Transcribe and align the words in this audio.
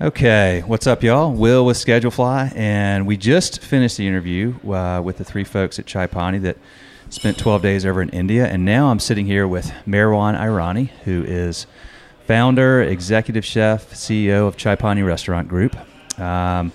Okay, 0.00 0.62
what's 0.64 0.86
up, 0.86 1.02
y'all? 1.02 1.32
Will 1.32 1.66
with 1.66 1.76
Schedulefly, 1.76 2.54
and 2.54 3.04
we 3.04 3.16
just 3.16 3.60
finished 3.60 3.96
the 3.96 4.06
interview 4.06 4.54
uh, 4.70 5.02
with 5.02 5.18
the 5.18 5.24
three 5.24 5.42
folks 5.42 5.80
at 5.80 5.86
Chaipani 5.86 6.40
that 6.42 6.56
spent 7.10 7.36
12 7.36 7.62
days 7.62 7.84
over 7.84 8.00
in 8.00 8.08
India, 8.10 8.46
and 8.46 8.64
now 8.64 8.92
I'm 8.92 9.00
sitting 9.00 9.26
here 9.26 9.48
with 9.48 9.72
Meherwan 9.88 10.38
Irani, 10.38 10.90
who 11.02 11.24
is 11.24 11.66
founder, 12.28 12.80
executive 12.80 13.44
chef, 13.44 13.90
CEO 13.90 14.46
of 14.46 14.56
Chaipani 14.56 15.04
Restaurant 15.04 15.48
Group. 15.48 15.76
Um, 16.16 16.70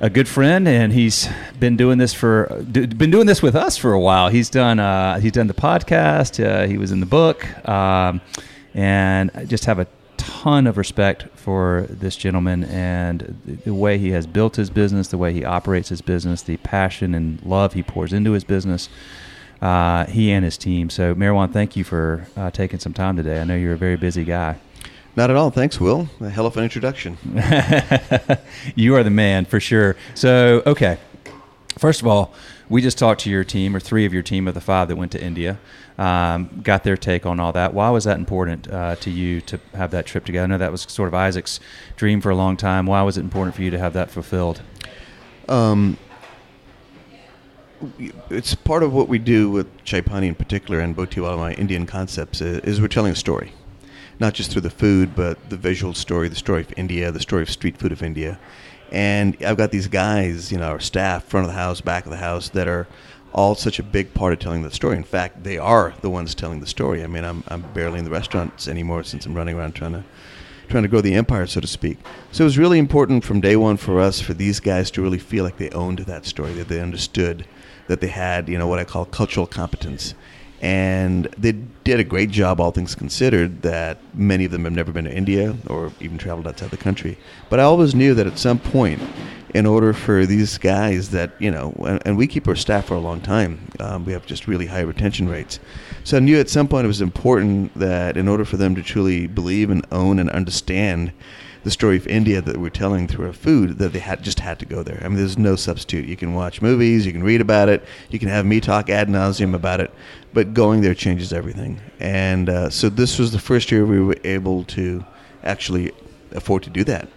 a 0.00 0.08
good 0.08 0.28
friend, 0.28 0.68
and 0.68 0.92
he's 0.92 1.28
been 1.58 1.76
doing 1.76 1.98
this 1.98 2.14
for 2.14 2.46
been 2.70 3.10
doing 3.10 3.26
this 3.26 3.42
with 3.42 3.56
us 3.56 3.76
for 3.76 3.92
a 3.92 4.00
while. 4.00 4.28
He's 4.28 4.50
done 4.50 4.78
uh, 4.78 5.18
he's 5.18 5.32
done 5.32 5.48
the 5.48 5.52
podcast. 5.52 6.38
Uh, 6.38 6.68
he 6.68 6.78
was 6.78 6.92
in 6.92 7.00
the 7.00 7.06
book, 7.06 7.44
um, 7.68 8.20
and 8.72 9.32
I 9.34 9.46
just 9.46 9.64
have 9.64 9.80
a 9.80 9.88
ton 10.30 10.66
of 10.68 10.78
respect 10.78 11.26
for 11.34 11.86
this 11.90 12.14
gentleman 12.16 12.62
and 12.64 13.60
the 13.64 13.74
way 13.74 13.98
he 13.98 14.10
has 14.12 14.26
built 14.28 14.54
his 14.54 14.70
business, 14.70 15.08
the 15.08 15.18
way 15.18 15.32
he 15.32 15.44
operates 15.44 15.88
his 15.88 16.00
business, 16.00 16.42
the 16.42 16.56
passion 16.58 17.14
and 17.14 17.42
love 17.42 17.72
he 17.72 17.82
pours 17.82 18.12
into 18.12 18.32
his 18.32 18.44
business. 18.44 18.88
Uh, 19.60 20.06
he 20.06 20.30
and 20.30 20.42
his 20.44 20.56
team. 20.56 20.88
So, 20.88 21.14
Meherwan, 21.14 21.52
thank 21.52 21.76
you 21.76 21.84
for 21.84 22.26
uh, 22.36 22.50
taking 22.50 22.78
some 22.78 22.94
time 22.94 23.16
today. 23.16 23.40
I 23.40 23.44
know 23.44 23.56
you're 23.56 23.74
a 23.74 23.76
very 23.76 23.96
busy 23.96 24.24
guy. 24.24 24.56
Not 25.16 25.28
at 25.28 25.36
all. 25.36 25.50
Thanks, 25.50 25.78
Will. 25.78 26.08
A 26.20 26.30
hell 26.30 26.46
of 26.46 26.56
an 26.56 26.64
introduction. 26.64 27.18
you 28.74 28.94
are 28.94 29.02
the 29.02 29.10
man 29.10 29.44
for 29.44 29.60
sure. 29.60 29.96
So, 30.14 30.62
okay. 30.64 30.96
First 31.76 32.00
of 32.00 32.06
all, 32.06 32.32
we 32.70 32.80
just 32.80 32.96
talked 32.96 33.20
to 33.22 33.30
your 33.30 33.44
team, 33.44 33.76
or 33.76 33.80
three 33.80 34.06
of 34.06 34.14
your 34.14 34.22
team 34.22 34.48
of 34.48 34.54
the 34.54 34.60
five 34.60 34.88
that 34.88 34.96
went 34.96 35.12
to 35.12 35.22
India 35.22 35.58
um, 35.98 36.60
got 36.62 36.84
their 36.84 36.96
take 36.96 37.26
on 37.26 37.38
all 37.38 37.52
that. 37.52 37.74
Why 37.74 37.90
was 37.90 38.04
that 38.04 38.16
important 38.16 38.70
uh, 38.72 38.94
to 38.96 39.10
you 39.10 39.40
to 39.42 39.60
have 39.74 39.90
that 39.90 40.06
trip 40.06 40.24
together? 40.24 40.44
I 40.44 40.46
know 40.46 40.58
that 40.58 40.72
was 40.72 40.82
sort 40.82 41.08
of 41.08 41.14
Isaac's 41.14 41.60
dream 41.96 42.20
for 42.20 42.30
a 42.30 42.36
long 42.36 42.56
time. 42.56 42.86
Why 42.86 43.02
was 43.02 43.18
it 43.18 43.22
important 43.22 43.56
for 43.56 43.62
you 43.62 43.70
to 43.70 43.78
have 43.78 43.92
that 43.94 44.10
fulfilled? 44.10 44.62
Um, 45.48 45.98
it's 48.30 48.54
part 48.54 48.82
of 48.84 48.92
what 48.92 49.08
we 49.08 49.18
do 49.18 49.50
with 49.50 49.84
Chai 49.84 50.00
Pani 50.00 50.28
in 50.28 50.34
particular 50.36 50.80
and 50.80 50.96
Botiwala, 50.96 51.38
my 51.38 51.52
Indian 51.54 51.86
concepts, 51.86 52.40
is 52.40 52.80
we're 52.80 52.88
telling 52.88 53.12
a 53.12 53.16
story. 53.16 53.52
Not 54.20 54.34
just 54.34 54.52
through 54.52 54.60
the 54.60 54.70
food, 54.70 55.16
but 55.16 55.50
the 55.50 55.56
visual 55.56 55.92
story, 55.94 56.28
the 56.28 56.36
story 56.36 56.60
of 56.60 56.72
India, 56.76 57.10
the 57.10 57.20
story 57.20 57.42
of 57.42 57.50
street 57.50 57.78
food 57.78 57.90
of 57.90 58.02
India. 58.02 58.38
And 58.92 59.36
I've 59.44 59.56
got 59.56 59.70
these 59.70 59.88
guys, 59.88 60.50
you 60.50 60.58
know, 60.58 60.68
our 60.68 60.80
staff, 60.80 61.24
front 61.24 61.46
of 61.46 61.52
the 61.52 61.58
house, 61.58 61.80
back 61.80 62.04
of 62.04 62.10
the 62.10 62.16
house, 62.16 62.48
that 62.50 62.68
are 62.68 62.86
all 63.32 63.54
such 63.54 63.78
a 63.78 63.82
big 63.82 64.12
part 64.14 64.32
of 64.32 64.38
telling 64.38 64.62
the 64.62 64.70
story. 64.70 64.96
In 64.96 65.04
fact, 65.04 65.44
they 65.44 65.58
are 65.58 65.94
the 66.00 66.10
ones 66.10 66.34
telling 66.34 66.60
the 66.60 66.66
story. 66.66 67.04
I 67.04 67.06
mean, 67.06 67.24
I'm, 67.24 67.44
I'm 67.48 67.62
barely 67.72 67.98
in 67.98 68.04
the 68.04 68.10
restaurants 68.10 68.66
anymore 68.66 69.04
since 69.04 69.26
I'm 69.26 69.34
running 69.34 69.56
around 69.56 69.74
trying 69.74 69.92
to 69.92 70.04
trying 70.68 70.84
to 70.84 70.88
grow 70.88 71.00
the 71.00 71.14
empire, 71.14 71.46
so 71.48 71.60
to 71.60 71.66
speak. 71.66 71.98
So 72.30 72.44
it 72.44 72.46
was 72.46 72.56
really 72.56 72.78
important 72.78 73.24
from 73.24 73.40
day 73.40 73.56
one 73.56 73.76
for 73.76 73.98
us, 73.98 74.20
for 74.20 74.34
these 74.34 74.60
guys 74.60 74.90
to 74.92 75.02
really 75.02 75.18
feel 75.18 75.42
like 75.42 75.56
they 75.56 75.70
owned 75.70 75.98
that 75.98 76.24
story, 76.24 76.52
that 76.52 76.68
they 76.68 76.80
understood, 76.80 77.44
that 77.88 78.00
they 78.00 78.06
had, 78.06 78.48
you 78.48 78.56
know, 78.56 78.68
what 78.68 78.78
I 78.78 78.84
call 78.84 79.04
cultural 79.04 79.48
competence. 79.48 80.14
And 80.60 81.24
they 81.38 81.52
did 81.52 82.00
a 82.00 82.04
great 82.04 82.30
job, 82.30 82.60
all 82.60 82.70
things 82.70 82.94
considered, 82.94 83.62
that 83.62 83.98
many 84.14 84.44
of 84.44 84.50
them 84.50 84.64
have 84.64 84.72
never 84.72 84.92
been 84.92 85.06
to 85.06 85.14
India 85.14 85.56
or 85.68 85.92
even 86.00 86.18
traveled 86.18 86.46
outside 86.46 86.70
the 86.70 86.76
country. 86.76 87.16
But 87.48 87.60
I 87.60 87.62
always 87.62 87.94
knew 87.94 88.14
that 88.14 88.26
at 88.26 88.38
some 88.38 88.58
point, 88.58 89.00
in 89.54 89.66
order 89.66 89.92
for 89.92 90.26
these 90.26 90.58
guys 90.58 91.10
that 91.10 91.32
you 91.38 91.50
know, 91.50 91.72
and, 91.86 92.00
and 92.06 92.16
we 92.16 92.26
keep 92.26 92.46
our 92.46 92.54
staff 92.54 92.86
for 92.86 92.94
a 92.94 93.00
long 93.00 93.20
time. 93.20 93.60
Um, 93.80 94.04
we 94.04 94.12
have 94.12 94.26
just 94.26 94.46
really 94.46 94.66
high 94.66 94.80
retention 94.80 95.28
rates. 95.28 95.58
So 96.04 96.16
I 96.16 96.20
knew 96.20 96.38
at 96.38 96.48
some 96.48 96.68
point 96.68 96.84
it 96.84 96.88
was 96.88 97.00
important 97.00 97.74
that 97.74 98.16
in 98.16 98.28
order 98.28 98.44
for 98.44 98.56
them 98.56 98.74
to 98.74 98.82
truly 98.82 99.26
believe 99.26 99.70
and 99.70 99.84
own 99.90 100.18
and 100.18 100.30
understand 100.30 101.12
the 101.62 101.70
story 101.70 101.96
of 101.96 102.06
India 102.06 102.40
that 102.40 102.56
we're 102.56 102.70
telling 102.70 103.06
through 103.06 103.26
our 103.26 103.32
food, 103.32 103.78
that 103.78 103.92
they 103.92 103.98
had 103.98 104.22
just 104.22 104.40
had 104.40 104.58
to 104.58 104.66
go 104.66 104.82
there. 104.82 105.00
I 105.04 105.08
mean, 105.08 105.18
there's 105.18 105.38
no 105.38 105.56
substitute. 105.56 106.06
You 106.06 106.16
can 106.16 106.34
watch 106.34 106.62
movies, 106.62 107.04
you 107.04 107.12
can 107.12 107.22
read 107.22 107.40
about 107.40 107.68
it, 107.68 107.84
you 108.08 108.18
can 108.18 108.28
have 108.28 108.46
me 108.46 108.60
talk 108.60 108.88
ad 108.88 109.08
nauseum 109.08 109.54
about 109.54 109.80
it, 109.80 109.90
but 110.32 110.54
going 110.54 110.80
there 110.80 110.94
changes 110.94 111.32
everything. 111.32 111.80
And 111.98 112.48
uh, 112.48 112.70
so 112.70 112.88
this 112.88 113.18
was 113.18 113.32
the 113.32 113.38
first 113.38 113.70
year 113.70 113.84
we 113.84 114.00
were 114.00 114.16
able 114.24 114.64
to 114.64 115.04
actually 115.42 115.92
afford 116.32 116.62
to 116.62 116.70
do 116.70 116.84
that 116.84 117.08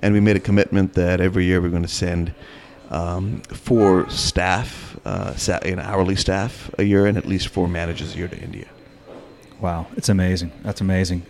and 0.00 0.14
we 0.14 0.20
made 0.20 0.36
a 0.36 0.40
commitment 0.40 0.94
that 0.94 1.20
every 1.20 1.44
year 1.44 1.60
we're 1.60 1.68
going 1.68 1.82
to 1.82 1.88
send 1.88 2.34
um, 2.90 3.40
four 3.42 4.08
staff, 4.10 4.98
uh, 5.04 5.34
hourly 5.78 6.16
staff 6.16 6.70
a 6.78 6.82
year, 6.82 7.06
and 7.06 7.16
at 7.16 7.26
least 7.26 7.48
four 7.48 7.68
managers 7.68 8.14
a 8.14 8.18
year 8.18 8.28
to 8.28 8.38
India. 8.38 8.66
Wow, 9.60 9.86
it's 9.96 10.08
amazing. 10.08 10.52
That's 10.62 10.80
amazing. 10.80 11.20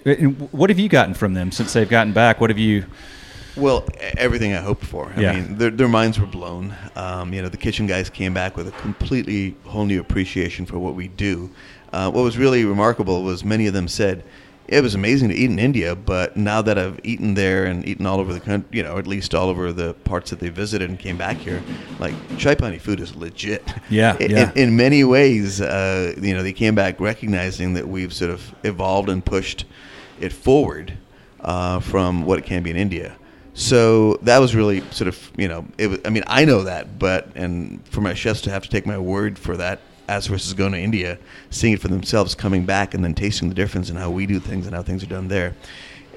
What 0.53 0.71
have 0.71 0.79
you 0.79 0.89
gotten 0.89 1.15
from 1.15 1.35
them 1.35 1.51
since 1.51 1.73
they've 1.73 1.89
gotten 1.89 2.13
back? 2.13 2.41
What 2.41 2.51
have 2.51 2.59
you? 2.59 2.85
Well, 3.57 3.85
everything 4.17 4.55
I 4.55 4.61
hoped 4.61 4.85
for. 4.85 5.13
I 5.17 5.21
yeah. 5.21 5.33
mean, 5.33 5.59
their, 5.59 5.71
their 5.71 5.89
minds 5.89 6.21
were 6.21 6.27
blown. 6.27 6.75
Um, 6.95 7.35
you 7.35 7.43
know, 7.43 7.49
the 7.49 7.57
kitchen 7.57 7.87
guys 7.87 8.09
came 8.09 8.33
back 8.33 8.57
with 8.57 8.69
a 8.69 8.73
completely 8.73 9.57
whole 9.65 9.85
new 9.85 10.01
appreciation 10.01 10.65
for 10.65 10.79
what 10.79 10.95
we 10.95 11.09
do. 11.09 11.51
Uh, 11.93 12.11
what 12.11 12.23
was 12.23 12.39
really 12.39 12.65
remarkable 12.65 13.25
was 13.25 13.45
many 13.45 13.67
of 13.67 13.75
them 13.75 13.89
said, 13.89 14.23
it 14.71 14.85
was 14.85 14.95
amazing 14.95 15.29
to 15.31 15.35
eat 15.35 15.51
in 15.51 15.59
India, 15.59 15.97
but 15.97 16.37
now 16.37 16.63
that 16.63 16.79
I've 16.79 17.01
eaten 17.03 17.35
there 17.35 17.65
and 17.65 17.85
eaten 17.87 18.07
all 18.07 18.21
over 18.21 18.33
the 18.33 18.39
country, 18.39 18.69
you 18.71 18.85
know, 18.85 18.99
at 18.99 19.07
least 19.09 19.35
all 19.35 19.49
over 19.49 19.73
the 19.73 19.95
parts 19.95 20.31
that 20.31 20.39
they 20.39 20.49
visited 20.49 20.89
and 20.89 20.97
came 20.97 21.17
back 21.19 21.39
here, 21.39 21.61
like 21.99 22.15
Chai 22.39 22.55
Pani 22.55 22.79
food 22.79 23.01
is 23.01 23.17
legit. 23.17 23.65
Yeah, 23.91 24.17
in, 24.21 24.31
yeah. 24.31 24.53
in 24.55 24.77
many 24.77 25.03
ways, 25.03 25.61
uh, 25.61 26.15
you 26.23 26.35
know, 26.35 26.45
they 26.45 26.53
came 26.53 26.77
back 26.77 27.01
recognizing 27.01 27.75
that 27.75 27.89
we've 27.89 28.13
sort 28.13 28.31
of 28.31 28.55
evolved 28.63 29.09
and 29.09 29.25
pushed 29.25 29.65
it 30.21 30.33
forward 30.33 30.97
uh, 31.41 31.81
from 31.81 32.25
what 32.25 32.39
it 32.39 32.45
can 32.45 32.63
be 32.63 32.71
in 32.71 32.77
India. 32.77 33.17
So 33.55 34.15
that 34.23 34.39
was 34.39 34.55
really 34.55 34.83
sort 34.93 35.09
of, 35.09 35.33
you 35.37 35.49
know, 35.49 35.67
it 35.79 35.89
was, 35.89 35.99
I 36.05 36.11
mean, 36.11 36.23
I 36.29 36.45
know 36.45 36.63
that, 36.63 36.97
but 36.97 37.35
and 37.35 37.85
for 37.89 38.03
my 38.03 38.15
chefs 38.15 38.41
to 38.43 38.51
have 38.51 38.63
to 38.63 38.69
take 38.69 38.87
my 38.87 38.99
word 38.99 39.37
for 39.37 39.57
that 39.57 39.81
as 40.11 40.27
versus 40.27 40.53
going 40.55 40.73
to 40.73 40.79
India, 40.79 41.19
seeing 41.51 41.75
it 41.75 41.81
for 41.81 41.87
themselves, 41.87 42.35
coming 42.35 42.67
back, 42.67 42.95
and 42.95 43.05
then 43.05 43.15
tasting 43.15 43.49
the 43.49 43.55
difference 43.55 43.91
in 43.91 43.97
how 43.97 44.11
we 44.11 44.27
do 44.27 44.41
things 44.41 44.67
and 44.67 44.75
how 44.75 44.83
things 44.83 45.05
are 45.05 45.07
done 45.07 45.29
there. 45.29 45.55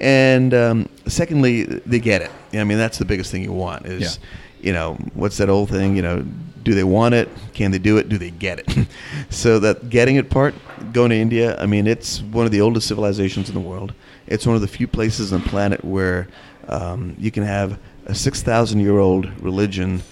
And 0.00 0.52
um, 0.52 0.88
secondly, 1.06 1.62
they 1.62 2.00
get 2.00 2.20
it. 2.20 2.30
I 2.52 2.64
mean, 2.64 2.76
that's 2.76 2.98
the 2.98 3.04
biggest 3.04 3.30
thing 3.30 3.42
you 3.42 3.52
want 3.52 3.86
is, 3.86 4.18
yeah. 4.18 4.66
you 4.66 4.72
know, 4.72 4.94
what's 5.14 5.36
that 5.36 5.48
old 5.48 5.70
thing? 5.70 5.94
You 5.94 6.02
know, 6.02 6.26
do 6.64 6.74
they 6.74 6.82
want 6.82 7.14
it? 7.14 7.28
Can 7.52 7.70
they 7.70 7.78
do 7.78 7.96
it? 7.98 8.08
Do 8.08 8.18
they 8.18 8.30
get 8.30 8.58
it? 8.58 8.88
so 9.30 9.60
that 9.60 9.88
getting 9.90 10.16
it 10.16 10.28
part, 10.28 10.56
going 10.92 11.10
to 11.10 11.16
India, 11.16 11.56
I 11.60 11.66
mean, 11.66 11.86
it's 11.86 12.20
one 12.20 12.46
of 12.46 12.50
the 12.50 12.60
oldest 12.60 12.88
civilizations 12.88 13.48
in 13.48 13.54
the 13.54 13.60
world. 13.60 13.94
It's 14.26 14.44
one 14.44 14.56
of 14.56 14.62
the 14.62 14.68
few 14.68 14.88
places 14.88 15.32
on 15.32 15.42
the 15.42 15.48
planet 15.48 15.84
where 15.84 16.26
um, 16.66 17.14
you 17.16 17.30
can 17.30 17.44
have 17.44 17.78
a 18.06 18.14
6,000 18.14 18.80
year 18.80 18.98
old 18.98 19.30
religion 19.40 20.02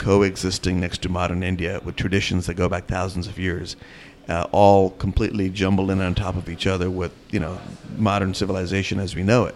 coexisting 0.00 0.80
next 0.80 1.02
to 1.02 1.08
modern 1.08 1.42
India 1.42 1.80
with 1.84 1.94
traditions 1.94 2.46
that 2.46 2.54
go 2.54 2.68
back 2.68 2.86
thousands 2.86 3.28
of 3.28 3.38
years, 3.38 3.76
uh, 4.28 4.46
all 4.50 4.90
completely 4.90 5.50
jumbled 5.50 5.90
in 5.90 6.00
on 6.00 6.14
top 6.14 6.36
of 6.36 6.48
each 6.48 6.66
other 6.66 6.90
with 6.90 7.12
you 7.30 7.38
know 7.38 7.60
modern 7.96 8.34
civilization 8.34 8.98
as 8.98 9.14
we 9.14 9.22
know 9.22 9.44
it. 9.44 9.54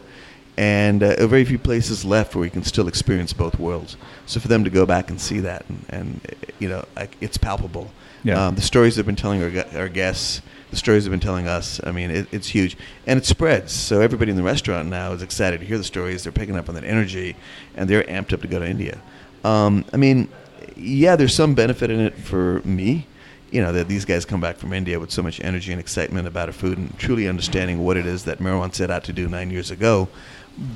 And 0.56 1.02
uh, 1.02 1.26
very 1.26 1.44
few 1.44 1.58
places 1.58 2.04
left 2.04 2.34
where 2.34 2.42
we 2.42 2.50
can 2.50 2.62
still 2.62 2.86
experience 2.86 3.32
both 3.32 3.58
worlds. 3.58 3.96
So 4.26 4.38
for 4.38 4.46
them 4.46 4.62
to 4.62 4.70
go 4.70 4.86
back 4.86 5.10
and 5.10 5.20
see 5.20 5.40
that, 5.40 5.64
and, 5.68 5.84
and 5.88 6.20
you 6.60 6.68
know, 6.68 6.84
it's 7.20 7.36
palpable. 7.36 7.90
Yeah. 8.22 8.46
Um, 8.46 8.54
the 8.54 8.62
stories 8.62 8.96
they've 8.96 9.04
been 9.04 9.16
telling 9.16 9.42
our, 9.42 9.64
our 9.76 9.88
guests, 9.88 10.42
the 10.70 10.76
stories 10.76 11.04
they've 11.04 11.10
been 11.10 11.20
telling 11.20 11.48
us. 11.48 11.80
I 11.84 11.90
mean, 11.90 12.10
it, 12.10 12.28
it's 12.32 12.48
huge, 12.48 12.76
and 13.06 13.18
it 13.18 13.26
spreads. 13.26 13.72
So 13.72 14.00
everybody 14.00 14.30
in 14.30 14.36
the 14.36 14.42
restaurant 14.42 14.88
now 14.88 15.12
is 15.12 15.22
excited 15.22 15.60
to 15.60 15.66
hear 15.66 15.78
the 15.78 15.84
stories. 15.84 16.22
They're 16.22 16.32
picking 16.32 16.56
up 16.56 16.68
on 16.68 16.74
that 16.76 16.84
energy, 16.84 17.34
and 17.74 17.88
they're 17.88 18.04
amped 18.04 18.32
up 18.32 18.40
to 18.42 18.48
go 18.48 18.58
to 18.60 18.66
India. 18.66 19.00
Um, 19.44 19.84
I 19.92 19.96
mean, 19.98 20.28
yeah, 20.76 21.16
there's 21.16 21.34
some 21.34 21.54
benefit 21.54 21.90
in 21.90 22.00
it 22.00 22.16
for 22.16 22.60
me. 22.64 23.06
You 23.50 23.62
know 23.62 23.72
that 23.72 23.86
these 23.86 24.04
guys 24.04 24.24
come 24.24 24.40
back 24.40 24.56
from 24.56 24.72
India 24.72 24.98
with 24.98 25.12
so 25.12 25.22
much 25.22 25.40
energy 25.40 25.70
and 25.70 25.80
excitement 25.80 26.26
about 26.26 26.48
our 26.48 26.52
food 26.52 26.76
and 26.76 26.98
truly 26.98 27.28
understanding 27.28 27.84
what 27.84 27.96
it 27.96 28.04
is 28.04 28.24
that 28.24 28.38
Meherwan 28.38 28.74
set 28.74 28.90
out 28.90 29.04
to 29.04 29.12
do 29.12 29.28
nine 29.28 29.50
years 29.50 29.70
ago. 29.70 30.08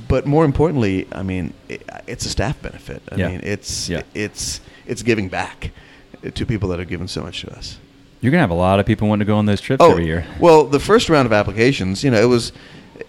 But 0.06 0.26
more 0.26 0.44
importantly, 0.44 1.08
I 1.10 1.22
mean, 1.22 1.54
it, 1.68 1.82
it's 2.06 2.24
a 2.26 2.28
staff 2.28 2.60
benefit. 2.62 3.03
I 3.10 3.16
yeah. 3.16 3.28
mean, 3.30 3.41
it's 3.42 3.88
yeah. 3.88 4.03
it's 4.15 4.60
it's 4.86 5.03
giving 5.03 5.28
back 5.28 5.72
to 6.34 6.47
people 6.47 6.68
that 6.68 6.78
have 6.78 6.88
given 6.88 7.09
so 7.09 7.22
much 7.22 7.41
to 7.41 7.53
us. 7.56 7.78
You're 8.21 8.30
gonna 8.30 8.42
have 8.42 8.50
a 8.50 8.54
lot 8.54 8.78
of 8.78 8.86
people 8.86 9.09
wanting 9.09 9.26
to 9.26 9.30
go 9.30 9.36
on 9.36 9.47
those 9.47 9.60
trips 9.60 9.82
oh, 9.82 9.91
every 9.91 10.06
year. 10.06 10.24
Well, 10.38 10.64
the 10.64 10.80
first 10.80 11.09
round 11.09 11.26
of 11.26 11.32
applications, 11.32 12.04
you 12.04 12.10
know, 12.10 12.21
it 12.21 12.28
was. 12.28 12.53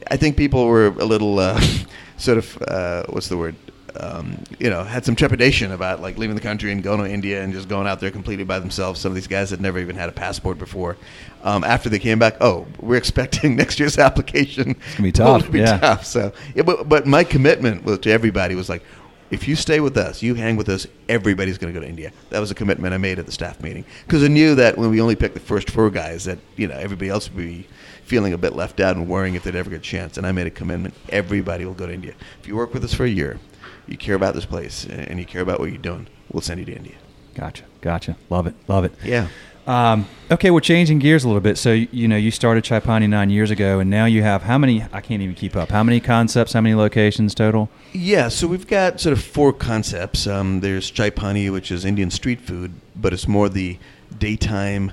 I 0.09 0.17
think 0.17 0.37
people 0.37 0.65
were 0.65 0.87
a 0.87 1.05
little 1.05 1.37
uh, 1.37 1.59
sort 2.17 2.37
of 2.39 2.61
uh, 2.63 3.03
what's 3.09 3.27
the 3.27 3.37
word 3.37 3.55
um, 3.99 4.43
you 4.59 4.69
know, 4.69 4.83
had 4.83 5.05
some 5.05 5.15
trepidation 5.15 5.71
about 5.71 6.01
like 6.01 6.17
leaving 6.17 6.35
the 6.35 6.41
country 6.41 6.71
and 6.71 6.81
going 6.81 6.99
to 6.99 7.09
India 7.09 7.41
and 7.43 7.53
just 7.53 7.67
going 7.67 7.87
out 7.87 7.99
there 7.99 8.11
completely 8.11 8.45
by 8.45 8.59
themselves. 8.59 8.99
Some 8.99 9.11
of 9.11 9.15
these 9.15 9.27
guys 9.27 9.49
had 9.49 9.61
never 9.61 9.79
even 9.79 9.95
had 9.95 10.09
a 10.09 10.11
passport 10.11 10.57
before. 10.57 10.97
Um, 11.43 11.63
after 11.63 11.89
they 11.89 11.99
came 11.99 12.19
back, 12.19 12.37
oh, 12.41 12.67
we're 12.79 12.97
expecting 12.97 13.55
next 13.57 13.79
year's 13.79 13.97
application 13.97 14.71
it's 14.71 14.95
gonna 14.95 15.07
be 15.07 15.11
tough. 15.13 15.51
be 15.51 15.59
yeah. 15.59 15.77
tough. 15.77 16.05
So, 16.05 16.33
yeah, 16.55 16.63
but 16.63 16.87
but 16.87 17.05
my 17.05 17.23
commitment 17.23 18.01
to 18.03 18.11
everybody 18.11 18.55
was 18.55 18.69
like, 18.69 18.83
if 19.31 19.47
you 19.47 19.55
stay 19.55 19.79
with 19.79 19.97
us, 19.97 20.21
you 20.23 20.33
hang 20.33 20.55
with 20.55 20.69
us, 20.69 20.87
everybody's 21.07 21.57
going 21.57 21.71
to 21.71 21.79
go 21.79 21.83
to 21.83 21.89
India. 21.89 22.11
That 22.29 22.39
was 22.39 22.49
a 22.51 22.55
commitment 22.55 22.93
I 22.93 22.97
made 22.97 23.19
at 23.19 23.25
the 23.25 23.31
staff 23.31 23.61
meeting 23.61 23.85
because 24.05 24.23
I 24.23 24.27
knew 24.27 24.55
that 24.55 24.77
when 24.77 24.89
we 24.89 25.01
only 25.01 25.15
picked 25.15 25.35
the 25.35 25.39
first 25.39 25.69
four 25.69 25.89
guys, 25.89 26.25
that 26.25 26.39
you 26.55 26.67
know 26.67 26.75
everybody 26.75 27.09
else 27.09 27.29
would 27.29 27.37
be 27.37 27.67
feeling 28.03 28.33
a 28.33 28.37
bit 28.37 28.53
left 28.53 28.79
out 28.79 28.95
and 28.95 29.07
worrying 29.07 29.35
if 29.35 29.43
they'd 29.43 29.55
ever 29.55 29.69
get 29.69 29.77
a 29.77 29.83
chance. 29.83 30.17
And 30.17 30.25
I 30.25 30.31
made 30.31 30.47
a 30.47 30.51
commitment: 30.51 30.95
everybody 31.09 31.65
will 31.65 31.73
go 31.73 31.85
to 31.85 31.93
India. 31.93 32.13
If 32.41 32.47
you 32.47 32.55
work 32.55 32.73
with 32.73 32.83
us 32.83 32.93
for 32.93 33.05
a 33.05 33.09
year, 33.09 33.39
you 33.89 33.97
care 33.97 34.15
about 34.15 34.35
this 34.35 34.45
place, 34.45 34.85
and 34.85 35.19
you 35.19 35.25
care 35.25 35.41
about 35.41 35.59
what 35.59 35.69
you're 35.69 35.77
doing, 35.81 36.07
we'll 36.31 36.41
send 36.41 36.59
you 36.59 36.65
to 36.67 36.73
India. 36.75 36.95
Gotcha, 37.35 37.63
gotcha. 37.81 38.15
Love 38.29 38.47
it, 38.47 38.55
love 38.67 38.83
it. 38.85 38.93
Yeah. 39.03 39.27
Um, 39.67 40.07
okay, 40.31 40.49
we're 40.49 40.61
changing 40.61 40.97
gears 40.97 41.23
a 41.23 41.27
little 41.27 41.41
bit. 41.41 41.55
So 41.57 41.73
you 41.73 42.07
know, 42.07 42.15
you 42.17 42.31
started 42.31 42.63
Chaipani 42.63 43.07
nine 43.07 43.29
years 43.29 43.51
ago, 43.51 43.79
and 43.79 43.89
now 43.89 44.05
you 44.05 44.23
have 44.23 44.43
how 44.43 44.57
many? 44.57 44.83
I 44.91 44.99
can't 45.01 45.21
even 45.21 45.35
keep 45.35 45.55
up. 45.55 45.69
How 45.69 45.83
many 45.83 45.99
concepts? 45.99 46.53
How 46.53 46.61
many 46.61 46.73
locations 46.75 47.35
total? 47.35 47.69
Yeah, 47.93 48.29
so 48.29 48.47
we've 48.47 48.65
got 48.67 48.99
sort 48.99 49.13
of 49.13 49.23
four 49.23 49.53
concepts. 49.53 50.25
Um, 50.27 50.61
there's 50.61 50.91
Chaipani, 50.91 51.51
which 51.51 51.71
is 51.71 51.85
Indian 51.85 52.09
street 52.09 52.41
food, 52.41 52.71
but 52.95 53.13
it's 53.13 53.27
more 53.27 53.47
the 53.49 53.77
daytime 54.17 54.91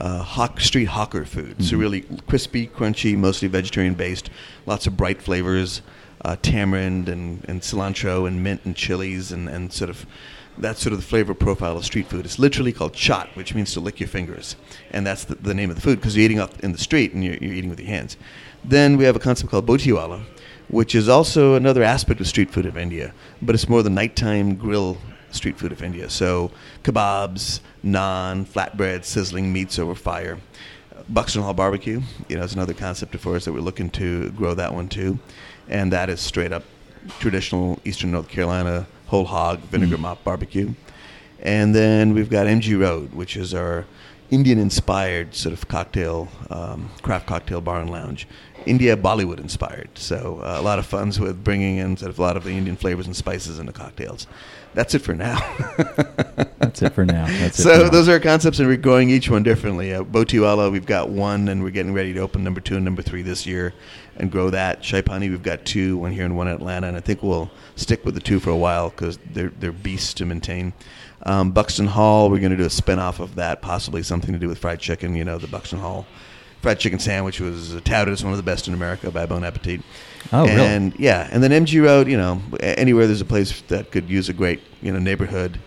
uh, 0.00 0.22
hawk, 0.22 0.58
street 0.60 0.86
hawker 0.86 1.24
food. 1.24 1.62
So 1.64 1.76
Mhm. 1.76 1.80
really 1.80 2.00
crispy, 2.26 2.66
crunchy, 2.66 3.16
mostly 3.16 3.46
vegetarian 3.46 3.94
based, 3.94 4.28
lots 4.66 4.88
of 4.88 4.96
bright 4.96 5.22
flavors, 5.22 5.82
uh, 6.24 6.36
tamarind 6.42 7.08
and, 7.08 7.44
and 7.48 7.60
cilantro 7.60 8.26
and 8.26 8.42
mint 8.42 8.60
and 8.64 8.74
chilies 8.76 9.30
and, 9.32 9.48
and 9.48 9.72
sort 9.72 9.90
of 9.90 10.06
that's 10.56 10.80
sort 10.80 10.92
of 10.92 11.00
the 11.00 11.04
flavor 11.04 11.34
profile 11.34 11.76
of 11.76 11.84
street 11.84 12.06
food. 12.06 12.24
It's 12.24 12.38
literally 12.38 12.72
called 12.72 12.92
chaat, 12.92 13.34
which 13.34 13.54
means 13.54 13.72
to 13.72 13.80
lick 13.80 13.98
your 13.98 14.08
fingers, 14.08 14.56
and 14.92 15.06
that's 15.06 15.24
the, 15.24 15.34
the 15.34 15.54
name 15.54 15.68
of 15.70 15.76
the 15.76 15.82
food 15.82 15.98
because 15.98 16.16
you're 16.16 16.24
eating 16.24 16.38
up 16.38 16.60
in 16.60 16.72
the 16.72 16.78
street 16.78 17.12
and 17.12 17.24
you're, 17.24 17.36
you're 17.36 17.52
eating 17.52 17.70
with 17.70 17.80
your 17.80 17.88
hands. 17.88 18.16
Then 18.62 18.96
we 18.96 19.04
have 19.04 19.16
a 19.16 19.18
concept 19.18 19.50
called 19.50 19.66
botiwala, 19.66 20.22
which 20.68 20.94
is 20.94 21.08
also 21.08 21.54
another 21.54 21.82
aspect 21.82 22.20
of 22.20 22.28
street 22.28 22.50
food 22.50 22.66
of 22.66 22.78
India, 22.78 23.12
but 23.42 23.54
it's 23.54 23.68
more 23.68 23.82
the 23.82 23.90
nighttime 23.90 24.54
grill 24.54 24.96
street 25.30 25.58
food 25.58 25.72
of 25.72 25.82
India. 25.82 26.08
So 26.08 26.52
kebabs, 26.84 27.60
naan, 27.84 28.46
flatbread, 28.46 29.04
sizzling 29.04 29.52
meats 29.52 29.78
over 29.78 29.94
fire. 29.94 30.38
Buxton 31.08 31.42
Hall 31.42 31.52
barbecue, 31.52 32.00
you 32.28 32.36
know, 32.36 32.44
is 32.44 32.54
another 32.54 32.72
concept 32.72 33.14
for 33.16 33.36
us 33.36 33.44
that 33.44 33.52
we're 33.52 33.60
looking 33.60 33.90
to 33.90 34.30
grow 34.30 34.54
that 34.54 34.72
one 34.72 34.88
too, 34.88 35.18
and 35.68 35.92
that 35.92 36.08
is 36.10 36.20
straight 36.20 36.52
up 36.52 36.64
traditional 37.18 37.78
Eastern 37.84 38.12
North 38.12 38.28
Carolina 38.28 38.86
whole 39.06 39.24
hog 39.24 39.60
vinegar 39.60 39.96
Mm. 39.96 40.00
mop 40.00 40.24
barbecue. 40.24 40.72
And 41.44 41.74
then 41.74 42.14
we've 42.14 42.30
got 42.30 42.46
MG 42.46 42.78
Road, 42.80 43.12
which 43.12 43.36
is 43.36 43.54
our 43.54 43.84
Indian 44.30 44.58
inspired 44.58 45.34
sort 45.34 45.52
of 45.52 45.68
cocktail, 45.68 46.28
um, 46.50 46.90
craft 47.02 47.26
cocktail 47.26 47.60
bar 47.60 47.80
and 47.80 47.90
lounge. 47.90 48.26
India 48.66 48.96
Bollywood 48.96 49.38
inspired. 49.38 49.90
So 49.94 50.40
uh, 50.42 50.56
a 50.58 50.62
lot 50.62 50.78
of 50.78 50.86
funs 50.86 51.20
with 51.20 51.44
bringing 51.44 51.76
in 51.76 51.96
sort 51.98 52.10
of 52.10 52.18
a 52.18 52.22
lot 52.22 52.36
of 52.36 52.44
the 52.44 52.50
Indian 52.56 52.76
flavors 52.76 53.06
and 53.06 53.14
spices 53.14 53.58
into 53.58 53.72
cocktails. 53.72 54.26
That's 54.72 54.94
it 54.94 55.00
for 55.00 55.14
now. 55.14 55.38
That's 56.58 56.82
it 56.82 56.94
for 56.94 57.04
now. 57.04 57.26
That's 57.26 57.58
it 57.58 57.62
so 57.62 57.76
for 57.76 57.84
now. 57.84 57.90
those 57.90 58.08
are 58.08 58.12
our 58.12 58.20
concepts, 58.20 58.58
and 58.58 58.66
we're 58.66 58.76
growing 58.76 59.10
each 59.10 59.30
one 59.30 59.44
differently. 59.44 59.94
Uh, 59.94 60.02
Botiwala, 60.02 60.72
we've 60.72 60.86
got 60.86 61.10
one, 61.10 61.48
and 61.48 61.62
we're 61.62 61.70
getting 61.70 61.92
ready 61.92 62.12
to 62.14 62.20
open 62.20 62.42
number 62.42 62.60
two 62.60 62.74
and 62.74 62.84
number 62.84 63.02
three 63.02 63.22
this 63.22 63.46
year, 63.46 63.72
and 64.16 64.32
grow 64.32 64.50
that. 64.50 64.82
Chai 64.82 65.00
Pani, 65.00 65.30
we've 65.30 65.44
got 65.44 65.64
two, 65.64 65.98
one 65.98 66.10
here 66.10 66.24
and 66.24 66.36
one 66.36 66.48
in 66.48 66.54
Atlanta, 66.54 66.88
and 66.88 66.96
I 66.96 67.00
think 67.00 67.22
we'll 67.22 67.50
stick 67.76 68.04
with 68.04 68.14
the 68.14 68.20
two 68.20 68.40
for 68.40 68.50
a 68.50 68.56
while 68.56 68.90
because 68.90 69.18
they're 69.30 69.52
they're 69.60 69.72
beasts 69.72 70.14
to 70.14 70.26
maintain. 70.26 70.72
Um, 71.24 71.52
Buxton 71.52 71.86
Hall, 71.86 72.30
we're 72.30 72.40
going 72.40 72.50
to 72.50 72.56
do 72.56 72.66
a 72.66 72.70
spin-off 72.70 73.20
of 73.20 73.36
that, 73.36 73.62
possibly 73.62 74.02
something 74.02 74.32
to 74.32 74.38
do 74.38 74.48
with 74.48 74.58
fried 74.58 74.80
chicken. 74.80 75.14
You 75.14 75.24
know, 75.24 75.38
the 75.38 75.46
Buxton 75.46 75.78
Hall 75.78 76.06
fried 76.64 76.80
chicken 76.80 76.98
sandwich 76.98 77.40
was 77.40 77.78
touted 77.82 78.12
as 78.12 78.24
one 78.24 78.32
of 78.32 78.38
the 78.38 78.42
best 78.42 78.68
in 78.68 78.74
America 78.74 79.10
by 79.10 79.26
Bon 79.26 79.44
Appetit. 79.44 79.82
Oh, 80.32 80.46
really? 80.46 80.60
and 80.60 80.98
yeah, 80.98 81.28
and 81.30 81.42
then 81.42 81.50
MG 81.50 81.82
Road, 81.82 82.08
you 82.08 82.16
know, 82.16 82.40
anywhere 82.60 83.06
there's 83.06 83.20
a 83.20 83.26
place 83.26 83.60
that 83.68 83.90
could 83.90 84.08
use 84.08 84.28
a 84.28 84.32
great, 84.32 84.60
you 84.80 84.90
know, 84.92 84.98
neighborhood, 84.98 85.60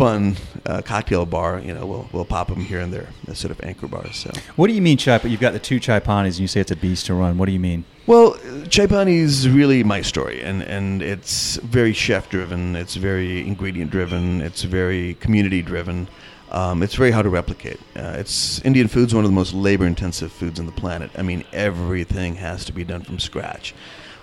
fun 0.00 0.34
uh, 0.64 0.80
cocktail 0.80 1.26
bar, 1.26 1.60
you 1.60 1.74
know, 1.74 1.84
we'll 1.84 2.08
we'll 2.10 2.24
pop 2.24 2.48
them 2.48 2.60
here 2.60 2.80
and 2.80 2.90
there. 2.90 3.08
That's 3.26 3.38
sort 3.38 3.50
of 3.50 3.60
anchor 3.62 3.86
bars. 3.86 4.16
So, 4.16 4.30
What 4.56 4.68
do 4.68 4.72
you 4.72 4.80
mean 4.80 4.96
chai? 4.96 5.18
But 5.18 5.30
you've 5.30 5.40
got 5.40 5.52
the 5.52 5.58
two 5.58 5.78
chai 5.78 6.00
panis, 6.00 6.36
and 6.36 6.40
you 6.40 6.48
say 6.48 6.60
it's 6.60 6.70
a 6.70 6.76
beast 6.76 7.04
to 7.06 7.14
run. 7.14 7.36
What 7.36 7.46
do 7.46 7.52
you 7.52 7.60
mean? 7.60 7.84
well, 8.06 8.32
Chaipani 8.74 9.18
is 9.18 9.48
really 9.48 9.84
my 9.84 10.00
story, 10.00 10.42
and 10.42 10.62
and 10.62 11.02
it's 11.02 11.56
very 11.56 11.92
chef 11.92 12.30
driven. 12.30 12.76
It's 12.76 12.94
very 12.96 13.46
ingredient 13.46 13.90
driven. 13.90 14.40
It's 14.40 14.62
very 14.62 15.14
community 15.14 15.60
driven. 15.60 16.08
Um, 16.50 16.82
it's 16.82 16.94
very 16.94 17.10
hard 17.12 17.24
to 17.24 17.30
replicate. 17.30 17.78
Uh, 17.94 18.16
it's 18.18 18.60
Indian 18.62 18.88
food's 18.88 19.14
one 19.14 19.24
of 19.24 19.30
the 19.30 19.34
most 19.34 19.52
labor 19.52 19.86
intensive 19.86 20.32
foods 20.32 20.58
on 20.58 20.66
the 20.66 20.72
planet. 20.72 21.10
I 21.16 21.22
mean, 21.22 21.44
everything 21.52 22.36
has 22.36 22.64
to 22.64 22.72
be 22.72 22.84
done 22.84 23.02
from 23.02 23.18
scratch. 23.18 23.74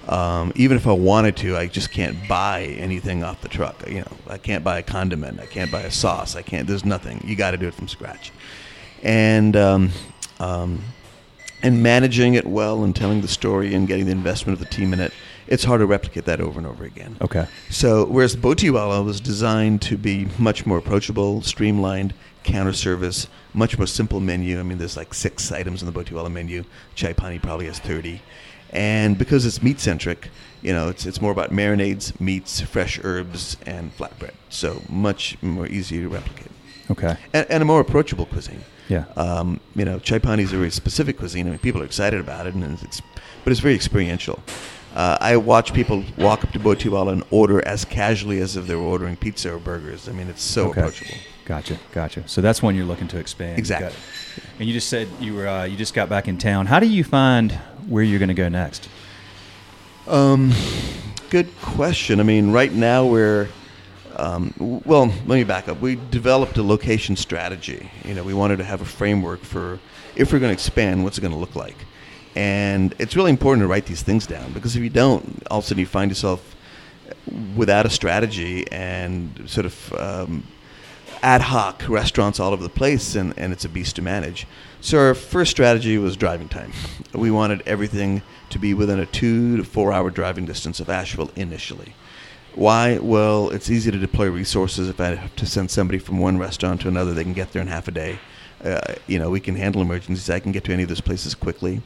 Um, 0.07 0.54
even 0.56 0.77
if 0.77 0.88
I 0.88 0.94
wanted 0.94 1.36
to, 1.38 1.57
I 1.57 1.68
just 1.68 1.92
can't 1.92 2.15
buy 2.30 2.63
anything 2.77 3.24
off 3.24 3.42
the 3.42 3.50
truck. 3.50 3.88
You 3.89 4.01
know, 4.01 4.18
I 4.27 4.38
can't 4.38 4.63
buy 4.63 4.80
a 4.80 4.83
condiment. 4.83 5.39
I 5.39 5.45
can't 5.45 5.71
buy 5.71 5.81
a 5.81 5.92
sauce. 5.92 6.36
I 6.36 6.42
can't. 6.42 6.68
There's 6.68 6.86
nothing. 6.86 7.21
You 7.25 7.36
got 7.36 7.51
to 7.51 7.57
do 7.57 7.68
it 7.68 7.74
from 7.74 7.88
scratch. 7.88 8.31
And 9.04 9.56
um, 9.57 9.92
um, 10.39 10.81
and 11.62 11.83
managing 11.83 12.36
it 12.36 12.45
well 12.45 12.83
and 12.83 12.95
telling 12.95 13.21
the 13.21 13.27
story 13.27 13.74
and 13.74 13.88
getting 13.88 14.06
the 14.06 14.12
investment 14.12 14.59
of 14.59 14.65
the 14.65 14.74
team 14.74 14.94
in 14.94 15.00
it, 15.00 15.12
it's 15.48 15.63
hard 15.63 15.80
to 15.80 15.86
replicate 15.86 16.25
that 16.25 16.39
over 16.39 16.59
and 16.59 16.68
over 16.68 16.83
again. 16.83 17.18
Okay. 17.21 17.48
So 17.69 18.06
whereas 18.06 18.36
Botiwala 18.36 19.04
was 19.04 19.19
designed 19.19 19.81
to 19.83 19.98
be 19.98 20.27
much 20.38 20.65
more 20.65 20.77
approachable, 20.77 21.42
streamlined, 21.42 22.13
counter 22.44 22.74
service, 22.74 23.27
much 23.54 23.77
more 23.77 23.88
simple 23.88 24.19
menu. 24.19 24.59
I 24.59 24.63
mean, 24.63 24.77
there's 24.77 24.98
like 24.98 25.13
six 25.13 25.51
items 25.51 25.81
in 25.81 25.92
the 25.92 26.04
Botiwala 26.04 26.31
menu. 26.31 26.63
Chai 26.95 27.13
Pani 27.13 27.39
probably 27.39 27.65
has 27.65 27.80
30. 27.80 28.21
And 28.72 29.18
because 29.18 29.46
it's 29.46 29.62
meat 29.64 29.80
centric, 29.80 30.30
you 30.62 30.74
know, 30.74 30.90
it's, 30.90 31.06
it's 31.06 31.22
more 31.22 31.31
about 31.31 31.52
marinades, 31.52 32.19
meats, 32.19 32.62
fresh 32.62 33.00
herbs, 33.04 33.58
and 33.66 33.96
flatbread. 33.96 34.34
So 34.50 34.81
much 34.90 35.42
more 35.42 35.68
easy 35.68 36.02
to 36.02 36.08
replicate. 36.08 36.52
Okay. 36.90 37.18
And, 37.34 37.46
and 37.50 37.62
a 37.62 37.66
more 37.66 37.80
approachable 37.80 38.25
cuisine. 38.25 38.64
Yeah. 38.90 39.06
Um, 39.16 39.60
you 39.75 39.86
know, 39.86 40.00
chai 40.00 40.19
pani 40.19 40.44
is 40.44 40.54
a 40.54 40.58
very 40.58 40.72
specific 40.72 41.18
cuisine. 41.18 41.48
I 41.48 41.52
mean, 41.52 41.60
people 41.60 41.81
are 41.81 41.86
excited 41.86 42.19
about 42.19 42.48
it, 42.48 42.54
and 42.54 42.81
it's, 42.81 43.02
but 43.44 43.52
it's 43.52 43.60
very 43.60 43.75
experiential. 43.75 44.42
Uh, 44.96 45.18
I 45.19 45.38
watch 45.38 45.74
people 45.74 46.04
walk 46.18 46.44
up 46.44 46.52
to 46.54 46.60
Botiwala 46.60 47.12
and 47.12 47.24
order 47.30 47.66
as 47.68 47.86
casually 47.86 48.40
as 48.40 48.56
if 48.56 48.66
they 48.66 48.75
were 48.75 48.81
ordering 48.81 49.16
pizza 49.16 49.54
or 49.54 49.60
burgers. 49.60 50.10
I 50.10 50.12
mean, 50.12 50.28
it's 50.28 50.42
so 50.42 50.69
okay. 50.69 50.81
approachable. 50.81 51.16
Gotcha. 51.46 51.78
Gotcha. 51.92 52.28
So 52.28 52.42
that's 52.42 52.64
one 52.64 52.75
you're 52.75 52.86
looking 52.86 53.08
to 53.10 53.19
expand. 53.19 53.60
Exactly. 53.60 53.90
It. 53.90 54.44
And 54.60 54.68
you 54.68 54.74
just 54.74 54.90
said 54.90 55.08
you 55.19 55.36
were 55.36 55.48
uh, 55.48 55.66
you 55.66 55.78
just 55.78 55.94
got 55.94 56.10
back 56.10 56.28
in 56.28 56.38
town. 56.38 56.66
How 56.66 56.80
do 56.80 56.88
you 56.88 57.04
find 57.04 57.60
where 57.88 58.04
you're 58.04 58.19
going 58.19 58.30
to 58.30 58.36
go 58.36 58.50
next? 58.50 58.89
Um, 60.07 60.54
good 61.30 61.50
question. 61.62 62.19
I 62.19 62.24
mean, 62.24 62.51
right 62.51 62.72
now 62.72 63.06
we're 63.06 63.50
um, 64.16 64.54
well. 64.86 65.06
Let 65.06 65.28
me 65.28 65.44
back 65.44 65.68
up. 65.68 65.80
We 65.80 66.00
developed 66.10 66.57
a 66.57 66.63
location 66.63 67.16
strategy. 67.16 67.89
You 68.04 68.16
know, 68.16 68.24
we 68.24 68.34
wanted 68.34 68.57
to 68.57 68.63
have 68.63 68.81
a 68.81 68.86
framework 68.86 69.42
for 69.42 69.80
if 70.16 70.34
we're 70.34 70.39
going 70.39 70.50
to 70.50 70.54
expand, 70.54 71.04
what's 71.04 71.18
it 71.18 71.22
going 71.22 71.34
to 71.34 71.39
look 71.39 71.56
like, 71.56 71.75
and 72.36 72.95
it's 73.00 73.16
really 73.16 73.30
important 73.30 73.63
to 73.63 73.68
write 73.68 73.86
these 73.86 74.01
things 74.01 74.25
down 74.25 74.54
because 74.54 74.75
if 74.75 74.81
you 74.81 74.90
don't, 74.90 75.44
all 75.51 75.60
of 75.60 75.63
a 75.63 75.68
sudden 75.68 75.80
you 75.80 75.86
find 75.86 76.10
yourself 76.10 76.56
without 77.56 77.86
a 77.86 77.90
strategy 77.90 78.66
and 78.71 79.44
sort 79.47 79.66
of 79.66 79.94
um, 79.94 80.44
ad 81.21 81.42
hoc 81.42 81.88
restaurants 81.88 82.40
all 82.40 82.54
over 82.54 82.64
the 82.64 82.69
place, 82.69 83.16
and, 83.16 83.33
and 83.38 83.54
it's 83.54 83.66
a 83.66 83.69
beast 83.69 83.95
to 83.95 84.02
manage. 84.02 84.47
So 84.81 85.00
our 85.00 85.14
first 85.14 85.52
strategy 85.52 85.97
was 85.97 86.16
driving 86.16 86.50
time. 86.50 86.71
We 87.14 87.31
wanted 87.31 87.64
everything 87.66 88.21
to 88.50 88.59
be 88.59 88.74
within 88.74 89.00
a 89.00 89.06
two 89.06 89.57
to 89.57 89.64
four 89.64 89.92
hour 89.92 90.09
driving 90.09 90.45
distance 90.45 90.80
of 90.80 90.90
Asheville 90.90 91.31
initially. 91.36 91.94
Why? 92.56 92.97
Well, 92.97 93.50
it's 93.50 93.69
easy 93.69 93.92
to 93.92 93.97
deploy 93.97 94.30
resources. 94.30 94.90
If 94.90 95.00
I 95.00 95.16
have 95.16 95.36
to 95.36 95.45
send 95.45 95.69
somebody 95.69 96.00
from 96.00 96.19
one 96.19 96.38
restaurant 96.38 96.81
to 96.81 96.88
another, 96.88 97.14
they 97.14 97.24
can 97.24 97.33
get 97.33 97.52
there 97.52 97.62
in 97.62 97.68
half 97.68 97.88
a 97.88 97.92
day. 97.92 98.19
Uh, 98.64 98.95
you 99.06 99.19
know, 99.19 99.30
we 99.30 99.40
can 99.40 99.56
handle 99.56 99.81
emergencies. 99.81 100.30
I 100.30 100.40
can 100.40 100.52
get 100.52 100.64
to 100.64 100.74
any 100.74 100.83
of 100.83 100.90
those 100.90 101.02
places 101.02 101.36
quickly. 101.36 101.81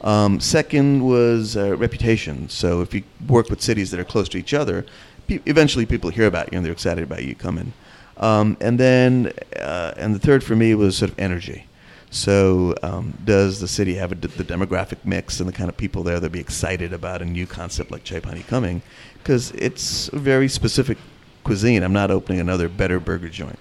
Um, 0.00 0.40
second 0.40 1.06
was 1.06 1.56
uh, 1.56 1.76
reputation. 1.76 2.48
So 2.48 2.80
if 2.80 2.94
you 2.94 3.04
work 3.28 3.50
with 3.50 3.60
cities 3.60 3.90
that 3.90 4.00
are 4.00 4.04
close 4.04 4.28
to 4.30 4.38
each 4.38 4.54
other, 4.54 4.86
pe- 5.26 5.40
eventually 5.46 5.86
people 5.86 6.10
hear 6.10 6.26
about 6.26 6.52
you 6.52 6.56
and 6.56 6.64
they're 6.64 6.72
excited 6.72 7.04
about 7.04 7.22
you 7.22 7.34
coming. 7.34 7.72
Um, 8.20 8.56
and 8.60 8.78
then, 8.78 9.32
uh, 9.58 9.94
and 9.96 10.14
the 10.14 10.18
third 10.18 10.44
for 10.44 10.54
me 10.54 10.74
was 10.74 10.96
sort 10.96 11.10
of 11.10 11.18
energy. 11.18 11.66
So, 12.10 12.74
um, 12.82 13.16
does 13.24 13.60
the 13.60 13.68
city 13.68 13.94
have 13.94 14.12
a 14.12 14.14
d 14.16 14.28
the 14.28 14.44
demographic 14.44 14.98
mix 15.04 15.40
and 15.40 15.48
the 15.48 15.52
kind 15.52 15.68
of 15.68 15.76
people 15.76 16.02
there 16.02 16.20
that 16.20 16.30
be 16.30 16.40
excited 16.40 16.92
about 16.92 17.22
a 17.22 17.24
new 17.24 17.46
concept 17.46 17.90
like 17.90 18.04
Chai 18.04 18.20
Pani 18.20 18.42
coming? 18.42 18.82
Because 19.18 19.52
it's 19.52 20.08
a 20.08 20.18
very 20.18 20.48
specific 20.48 20.98
cuisine. 21.44 21.82
I'm 21.82 21.92
not 21.92 22.10
opening 22.10 22.40
another 22.40 22.68
better 22.68 23.00
burger 23.00 23.28
joint. 23.28 23.58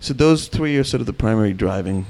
So 0.00 0.12
those 0.12 0.48
three 0.48 0.76
are 0.76 0.84
sort 0.84 1.00
of 1.00 1.06
the 1.06 1.12
primary 1.12 1.52
driving 1.52 2.06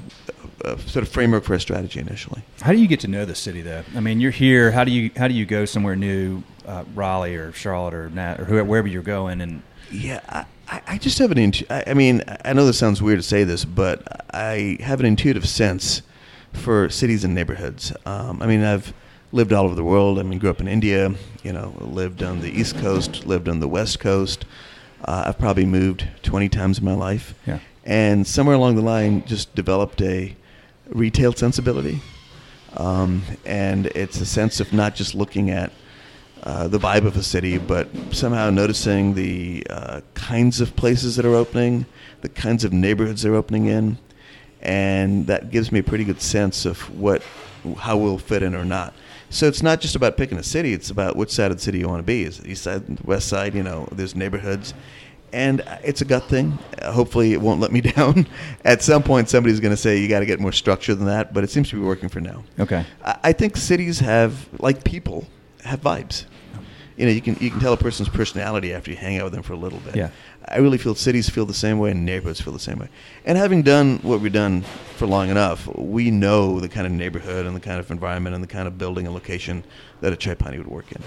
uh, 0.65 0.69
uh, 0.69 0.77
sort 0.77 1.03
of 1.03 1.09
framework 1.09 1.43
for 1.43 1.53
our 1.53 1.59
strategy 1.59 1.99
initially. 1.99 2.41
How 2.61 2.71
do 2.71 2.79
you 2.79 2.87
get 2.87 2.99
to 3.01 3.07
know 3.07 3.23
the 3.23 3.35
city, 3.35 3.61
though? 3.61 3.83
I 3.95 3.99
mean, 3.99 4.19
you're 4.19 4.31
here. 4.31 4.71
How 4.71 4.83
do 4.83 4.91
you 4.91 5.11
how 5.15 5.27
do 5.27 5.35
you 5.35 5.45
go 5.45 5.65
somewhere 5.65 5.95
new, 5.95 6.43
uh, 6.65 6.83
Raleigh 6.95 7.35
or 7.35 7.51
Charlotte 7.53 7.93
or 7.93 8.09
Nat 8.09 8.39
or 8.39 8.45
whoever, 8.45 8.67
wherever 8.67 8.87
you're 8.87 9.03
going? 9.03 9.41
And 9.41 9.61
Yeah, 9.91 10.21
I, 10.27 10.45
I- 10.69 10.81
I 10.87 10.97
just 10.97 11.17
have 11.19 11.31
an. 11.31 11.37
Intu- 11.37 11.65
I, 11.69 11.83
I 11.87 11.93
mean, 11.93 12.23
I 12.43 12.53
know 12.53 12.65
this 12.65 12.77
sounds 12.77 13.01
weird 13.01 13.19
to 13.19 13.23
say 13.23 13.43
this, 13.43 13.63
but 13.65 14.25
I 14.33 14.77
have 14.81 14.99
an 14.99 15.05
intuitive 15.05 15.47
sense 15.47 16.01
for 16.53 16.89
cities 16.89 17.23
and 17.23 17.33
neighborhoods. 17.35 17.93
Um, 18.05 18.41
I 18.41 18.47
mean, 18.47 18.63
I've 18.63 18.93
lived 19.31 19.53
all 19.53 19.65
over 19.65 19.75
the 19.75 19.83
world. 19.83 20.19
I 20.19 20.23
mean, 20.23 20.39
grew 20.39 20.49
up 20.49 20.59
in 20.61 20.67
India. 20.67 21.13
You 21.43 21.53
know, 21.53 21.73
lived 21.79 22.21
on 22.23 22.41
the 22.41 22.49
East 22.49 22.77
Coast, 22.79 23.25
lived 23.25 23.47
on 23.47 23.59
the 23.59 23.67
West 23.67 23.99
Coast. 23.99 24.45
Uh, 25.05 25.25
I've 25.27 25.37
probably 25.39 25.65
moved 25.65 26.05
20 26.23 26.49
times 26.49 26.79
in 26.79 26.85
my 26.85 26.95
life. 26.95 27.33
Yeah. 27.45 27.59
And 27.85 28.25
somewhere 28.27 28.55
along 28.55 28.75
the 28.75 28.81
line, 28.81 29.23
just 29.25 29.53
developed 29.55 30.01
a 30.01 30.35
retail 30.89 31.31
sensibility. 31.33 32.01
Um, 32.75 33.21
and 33.45 33.85
it's 33.87 34.19
a 34.19 34.25
sense 34.25 34.59
of 34.59 34.73
not 34.73 34.95
just 34.95 35.15
looking 35.15 35.49
at 35.49 35.71
uh, 36.43 36.67
the 36.67 36.77
vibe 36.77 37.05
of 37.05 37.17
a 37.17 37.23
city, 37.23 37.57
but 37.57 37.87
somehow 38.11 38.49
noticing 38.49 39.13
the 39.13 39.65
uh, 39.69 40.01
kinds 40.13 40.61
of 40.61 40.75
places 40.75 41.15
that 41.15 41.25
are 41.25 41.35
opening, 41.35 41.85
the 42.21 42.29
kinds 42.29 42.63
of 42.63 42.73
neighborhoods 42.73 43.23
they're 43.23 43.35
opening 43.35 43.65
in, 43.65 43.97
and 44.61 45.27
that 45.27 45.51
gives 45.51 45.71
me 45.71 45.79
a 45.79 45.83
pretty 45.83 46.03
good 46.03 46.21
sense 46.21 46.65
of 46.65 46.79
what 46.97 47.21
how 47.79 47.97
we'll 47.97 48.17
fit 48.17 48.43
in 48.43 48.55
or 48.55 48.63
not. 48.63 48.93
So 49.29 49.47
it's 49.47 49.61
not 49.61 49.81
just 49.81 49.95
about 49.95 50.15
picking 50.15 50.37
a 50.37 50.43
city; 50.43 50.73
it's 50.73 50.89
about 50.89 51.15
which 51.15 51.31
side 51.31 51.51
of 51.51 51.57
the 51.57 51.63
city 51.63 51.79
you 51.79 51.87
want 51.87 51.99
to 51.99 52.03
be. 52.03 52.23
Is 52.23 52.39
it 52.39 52.47
east 52.47 52.63
side, 52.63 52.99
west 53.01 53.27
side? 53.27 53.53
You 53.53 53.63
know, 53.63 53.87
there's 53.91 54.15
neighborhoods, 54.15 54.73
and 55.33 55.61
it's 55.83 56.01
a 56.01 56.05
gut 56.05 56.23
thing. 56.25 56.57
Uh, 56.81 56.91
hopefully, 56.91 57.33
it 57.33 57.41
won't 57.41 57.59
let 57.59 57.71
me 57.71 57.81
down. 57.95 58.27
At 58.63 58.81
some 58.81 59.03
point, 59.03 59.29
somebody's 59.29 59.59
going 59.59 59.73
to 59.73 59.77
say 59.77 59.97
you 59.97 60.07
got 60.07 60.19
to 60.19 60.25
get 60.25 60.39
more 60.39 60.51
structure 60.51 60.95
than 60.95 61.07
that, 61.07 61.33
but 61.33 61.43
it 61.43 61.49
seems 61.49 61.69
to 61.69 61.75
be 61.75 61.81
working 61.81 62.09
for 62.09 62.21
now. 62.21 62.43
Okay. 62.59 62.85
I, 63.03 63.17
I 63.25 63.33
think 63.33 63.57
cities 63.57 63.99
have, 63.99 64.47
like 64.59 64.83
people, 64.83 65.27
have 65.67 65.81
vibes. 65.81 66.25
You 66.97 67.05
know, 67.05 67.11
you 67.11 67.21
can 67.21 67.37
you 67.39 67.51
can 67.51 67.59
tell 67.59 67.73
a 67.73 67.77
person's 67.77 68.09
personality 68.09 68.73
after 68.73 68.89
you 68.89 68.97
hang 68.97 69.17
out 69.17 69.25
with 69.25 69.33
them 69.33 69.43
for 69.43 69.53
a 69.53 69.57
little 69.57 69.79
bit. 69.79 69.95
Yeah. 69.95 70.09
I 70.47 70.57
really 70.57 70.79
feel 70.79 70.95
cities 70.95 71.29
feel 71.29 71.45
the 71.45 71.53
same 71.53 71.77
way 71.77 71.91
and 71.91 72.05
neighborhoods 72.05 72.41
feel 72.41 72.53
the 72.53 72.59
same 72.59 72.79
way. 72.79 72.89
And 73.25 73.37
having 73.37 73.61
done 73.61 73.99
what 73.99 74.19
we've 74.19 74.33
done 74.33 74.61
for 74.95 75.05
long 75.05 75.29
enough, 75.29 75.67
we 75.75 76.09
know 76.09 76.59
the 76.59 76.69
kind 76.69 76.87
of 76.87 76.93
neighborhood 76.93 77.45
and 77.45 77.55
the 77.55 77.59
kind 77.59 77.79
of 77.79 77.91
environment 77.91 78.33
and 78.33 78.43
the 78.43 78.47
kind 78.47 78.67
of 78.67 78.77
building 78.77 79.05
and 79.05 79.13
location 79.13 79.63
that 80.01 80.11
a 80.11 80.15
Chai 80.15 80.33
Pani 80.33 80.57
would 80.57 80.67
work 80.67 80.91
in. 80.91 81.03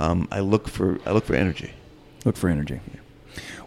Um, 0.00 0.26
I 0.32 0.40
look 0.40 0.68
for 0.68 0.98
I 1.06 1.12
look 1.12 1.24
for 1.24 1.34
energy. 1.34 1.72
Look 2.24 2.36
for 2.36 2.48
energy. 2.48 2.80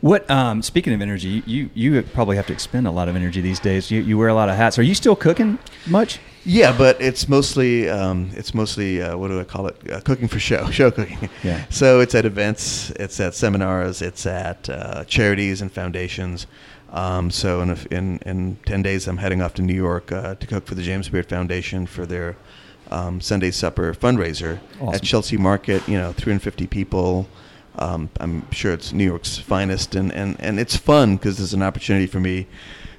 What? 0.06 0.30
Um, 0.30 0.62
speaking 0.62 0.94
of 0.94 1.02
energy, 1.02 1.42
you 1.48 1.72
you 1.74 2.00
probably 2.04 2.36
have 2.36 2.46
to 2.46 2.54
expend 2.54 2.86
a 2.86 2.92
lot 2.92 3.10
of 3.10 3.16
energy 3.16 3.42
these 3.42 3.60
days. 3.60 3.90
You, 3.90 4.02
you 4.02 4.20
wear 4.20 4.28
a 4.28 4.36
lot 4.36 4.50
of 4.50 4.56
hats. 4.56 4.78
Are 4.78 4.84
you 4.84 4.94
still 4.94 5.16
cooking 5.16 5.58
much? 5.88 6.20
Yeah, 6.44 6.78
but 6.78 7.02
it's 7.02 7.28
mostly 7.28 7.90
um, 7.90 8.30
it's 8.36 8.54
mostly 8.54 9.02
uh, 9.02 9.18
what 9.18 9.30
do 9.30 9.40
I 9.40 9.44
call 9.44 9.66
it? 9.66 9.76
Uh, 9.92 10.00
cooking 10.02 10.28
for 10.28 10.38
show, 10.38 10.70
show 10.70 10.92
cooking. 10.92 11.28
Yeah. 11.44 11.66
So 11.72 12.02
it's 12.02 12.14
at 12.14 12.24
events, 12.24 12.92
it's 12.92 13.20
at 13.20 13.34
seminars, 13.34 14.04
it's 14.04 14.28
at 14.28 14.70
uh, 14.70 15.06
charities 15.06 15.64
and 15.64 15.72
foundations. 15.72 16.46
Um, 16.92 17.32
so 17.32 17.62
in, 17.62 17.72
a, 17.72 17.78
in 17.90 18.20
in 18.28 18.58
ten 18.68 18.84
days, 18.84 19.08
I'm 19.08 19.18
heading 19.18 19.42
off 19.42 19.56
to 19.56 19.64
New 19.64 19.74
York 19.74 20.12
uh, 20.12 20.36
to 20.36 20.46
cook 20.46 20.68
for 20.68 20.76
the 20.76 20.84
James 20.84 21.10
Beard 21.10 21.28
Foundation 21.28 21.88
for 21.88 22.06
their 22.06 22.36
um, 22.92 23.22
Sunday 23.22 23.50
supper 23.50 23.92
fundraiser 23.96 24.60
Awesome. 24.80 24.94
at 24.94 25.02
Chelsea 25.02 25.38
Market. 25.38 25.88
You 25.88 25.98
know, 25.98 26.14
350 26.14 26.68
people. 26.68 27.28
Um, 27.78 28.10
I'm 28.20 28.50
sure 28.52 28.74
it's 28.74 28.94
New 28.94 29.04
York's 29.04 29.38
finest, 29.38 29.96
and, 29.96 30.12
and, 30.14 30.38
and 30.40 30.60
it's 30.60 30.76
fun 30.76 31.18
because 31.18 31.38
there's 31.38 31.54
an 31.54 31.64
opportunity 31.64 32.08
for 32.08 32.20
me 32.20 32.48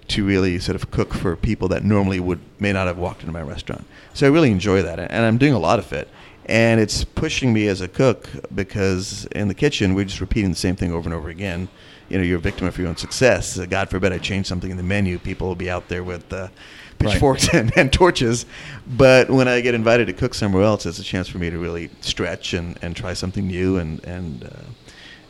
to 0.09 0.25
really 0.25 0.59
sort 0.59 0.77
of 0.77 0.91
cook 0.91 1.13
for 1.13 1.35
people 1.37 1.69
that 1.69 1.85
normally 1.85 2.21
would 2.21 2.41
may 2.61 2.73
not 2.73 2.87
have 2.87 2.99
walked 2.99 3.23
into 3.23 3.33
my 3.33 3.43
restaurant. 3.43 3.85
So 4.15 4.27
I 4.27 4.31
really 4.31 4.51
enjoy 4.51 4.83
that, 4.83 4.99
and 4.99 5.25
I'm 5.25 5.39
doing 5.39 5.53
a 5.53 5.59
lot 5.59 5.79
of 5.79 5.93
it. 5.93 6.09
And 6.49 6.81
it's 6.81 7.03
pushing 7.03 7.53
me 7.53 7.67
as 7.67 7.81
a 7.81 7.89
cook 7.89 8.31
because 8.55 9.27
in 9.33 9.49
the 9.49 9.55
kitchen 9.55 9.95
we're 9.95 10.05
just 10.05 10.21
repeating 10.21 10.51
the 10.51 10.57
same 10.57 10.77
thing 10.77 10.93
over 10.93 11.09
and 11.09 11.15
over 11.15 11.29
again. 11.29 11.69
You 12.09 12.19
know, 12.19 12.25
you're 12.25 12.39
a 12.39 12.41
victim 12.41 12.69
of 12.69 12.79
your 12.79 12.87
own 12.87 12.97
success. 12.97 13.59
God 13.67 13.91
forbid 13.91 14.13
I 14.13 14.19
change 14.19 14.47
something 14.47 14.71
in 14.71 14.77
the 14.77 14.85
menu, 14.85 15.19
people 15.19 15.49
will 15.49 15.57
be 15.57 15.69
out 15.69 15.89
there 15.89 16.05
with 16.05 16.33
uh, 16.33 16.49
pitchforks 17.11 17.49
and, 17.53 17.73
and 17.77 17.93
torches. 17.93 18.47
But 18.87 19.31
when 19.31 19.49
I 19.49 19.61
get 19.61 19.75
invited 19.75 20.07
to 20.07 20.13
cook 20.13 20.35
somewhere 20.35 20.63
else, 20.63 20.87
it's 20.87 20.99
a 20.99 21.03
chance 21.05 21.29
for 21.29 21.39
me 21.39 21.51
to 21.51 21.59
really 21.59 21.91
stretch 22.01 22.55
and, 22.55 22.79
and 22.83 22.97
try 22.97 23.13
something 23.13 23.47
new 23.47 23.77
and 23.79 24.03
and 24.05 24.45
uh, 24.45 24.63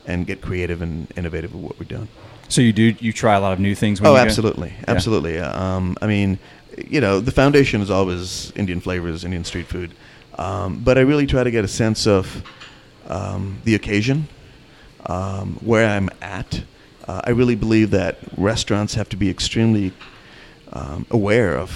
and 0.06 0.26
get 0.26 0.40
creative 0.40 0.82
and 0.82 1.12
innovative 1.16 1.52
with 1.54 1.62
what 1.62 1.78
we're 1.78 1.87
doing. 1.87 2.08
So 2.49 2.61
you 2.61 2.73
do 2.73 2.94
you 3.00 3.12
try 3.12 3.35
a 3.35 3.40
lot 3.40 3.52
of 3.52 3.58
new 3.61 3.75
things? 3.75 4.00
When 4.00 4.08
Oh, 4.08 4.12
you 4.12 4.18
go? 4.18 4.23
absolutely, 4.23 4.68
Yeah. 4.78 4.85
absolutely. 4.88 5.38
Um, 5.40 5.96
I 6.00 6.06
mean, 6.06 6.38
you 6.88 7.00
know, 7.00 7.18
the 7.20 7.32
foundation 7.32 7.80
is 7.80 7.90
always 7.90 8.52
Indian 8.54 8.80
flavors, 8.80 9.25
Indian 9.25 9.44
street 9.44 9.66
food, 9.66 9.90
um, 10.38 10.80
but 10.85 10.96
I 10.96 11.00
really 11.00 11.26
try 11.26 11.42
to 11.42 11.50
get 11.50 11.64
a 11.64 11.68
sense 11.68 12.06
of 12.06 12.42
um, 13.08 13.58
the 13.64 13.75
occasion, 13.75 14.28
um, 15.06 15.58
where 15.61 15.88
I'm 15.88 16.08
at. 16.23 16.62
Uh, 17.08 17.20
I 17.25 17.30
really 17.30 17.54
believe 17.54 17.90
that 17.92 18.18
restaurants 18.37 18.94
have 18.94 19.08
to 19.11 19.16
be 19.16 19.30
extremely 19.30 19.92
um, 20.76 21.06
aware 21.11 21.56
of 21.56 21.71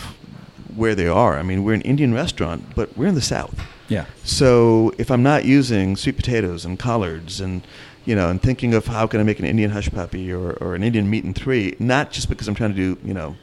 where 0.76 0.94
they 0.94 1.08
are. 1.08 1.38
I 1.38 1.42
mean, 1.42 1.64
we're 1.64 1.74
an 1.74 1.82
Indian 1.82 2.14
restaurant, 2.14 2.74
but 2.74 2.96
we're 2.96 3.06
in 3.06 3.14
the 3.14 3.20
South. 3.20 3.58
Yeah. 3.88 4.06
So 4.24 4.92
if 4.98 5.10
I'm 5.10 5.22
not 5.22 5.44
using 5.44 5.96
sweet 5.96 6.16
potatoes 6.16 6.64
and 6.64 6.78
collards 6.78 7.40
and 7.40 7.66
you 8.06 8.14
know, 8.14 8.30
and 8.30 8.40
thinking 8.40 8.72
of 8.72 8.86
how 8.86 9.06
can 9.06 9.20
I 9.20 9.24
make 9.24 9.38
an 9.38 9.44
Indian 9.44 9.70
hush 9.70 9.90
puppy 9.90 10.32
or, 10.32 10.52
or 10.54 10.74
an 10.74 10.82
Indian 10.82 11.08
meat 11.10 11.24
and 11.24 11.36
three, 11.36 11.76
not 11.78 12.10
just 12.10 12.28
because 12.28 12.48
I'm 12.48 12.54
trying 12.54 12.74
to 12.74 12.94
do, 12.94 12.98
you 13.04 13.12
know, 13.12 13.36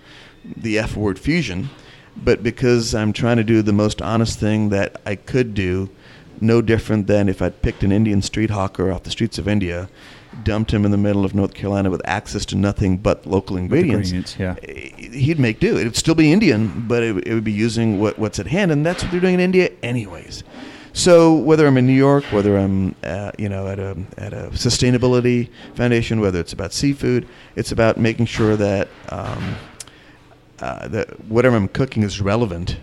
the 0.44 0.80
F 0.80 0.98
word 0.98 1.20
fusion, 1.20 1.70
but 2.16 2.42
because 2.42 2.96
I'm 2.96 3.14
trying 3.14 3.38
to 3.38 3.44
do 3.44 3.62
the 3.62 3.74
most 3.74 4.02
honest 4.02 4.40
thing 4.40 4.70
that 4.70 5.00
I 5.06 5.16
could 5.16 5.54
do, 5.54 5.90
no 6.42 6.62
different 6.62 7.08
than 7.08 7.30
if 7.30 7.42
I'd 7.42 7.62
picked 7.62 7.84
an 7.84 7.92
Indian 7.92 8.22
street 8.22 8.50
hawker 8.50 8.92
off 8.92 9.04
the 9.04 9.12
streets 9.12 9.38
of 9.38 9.48
India, 9.48 9.90
dumped 10.44 10.74
him 10.74 10.86
in 10.86 10.92
the 10.92 10.98
middle 10.98 11.26
of 11.26 11.34
North 11.34 11.54
Carolina 11.54 11.90
with 11.90 12.02
access 12.06 12.46
to 12.46 12.56
nothing 12.56 12.98
but 12.98 13.26
local 13.26 13.58
ingredients. 13.58 14.12
ingredients, 14.12 14.40
yeah. 14.40 14.56
eh, 14.64 15.18
He'd 15.18 15.40
make 15.40 15.60
do. 15.60 15.78
It 15.78 15.84
would 15.84 15.96
still 15.96 16.16
be 16.16 16.32
Indian, 16.32 16.86
but 16.88 17.04
it, 17.04 17.28
it 17.28 17.34
would 17.34 17.44
be 17.44 17.52
using 17.52 18.00
what, 18.00 18.18
what's 18.20 18.40
at 18.40 18.48
hand, 18.48 18.72
and 18.72 18.86
that's 18.86 19.04
what 19.04 19.12
they're 19.12 19.22
doing 19.22 19.36
in 19.36 19.40
India, 19.40 19.72
anyways. 19.84 20.44
So 20.94 21.36
whether 21.36 21.68
I'm 21.68 21.78
in 21.78 21.86
New 21.86 21.94
York, 21.94 22.24
whether 22.32 22.58
I'm 22.58 22.96
uh, 23.04 23.32
you 23.38 23.50
know 23.50 23.68
at 23.68 23.78
a 23.78 23.96
at 24.18 24.34
a 24.34 24.50
sustainability 24.54 25.50
foundation, 25.76 26.20
whether 26.20 26.40
it's 26.40 26.54
about 26.54 26.74
seafood, 26.74 27.28
it's 27.56 27.72
about 27.72 27.98
making 27.98 28.26
sure 28.26 28.56
that 28.56 28.88
um, 29.10 29.58
uh, 30.60 30.88
that 30.88 31.26
whatever 31.26 31.56
I'm 31.56 31.68
cooking 31.68 32.02
is 32.02 32.20
relevant 32.20 32.78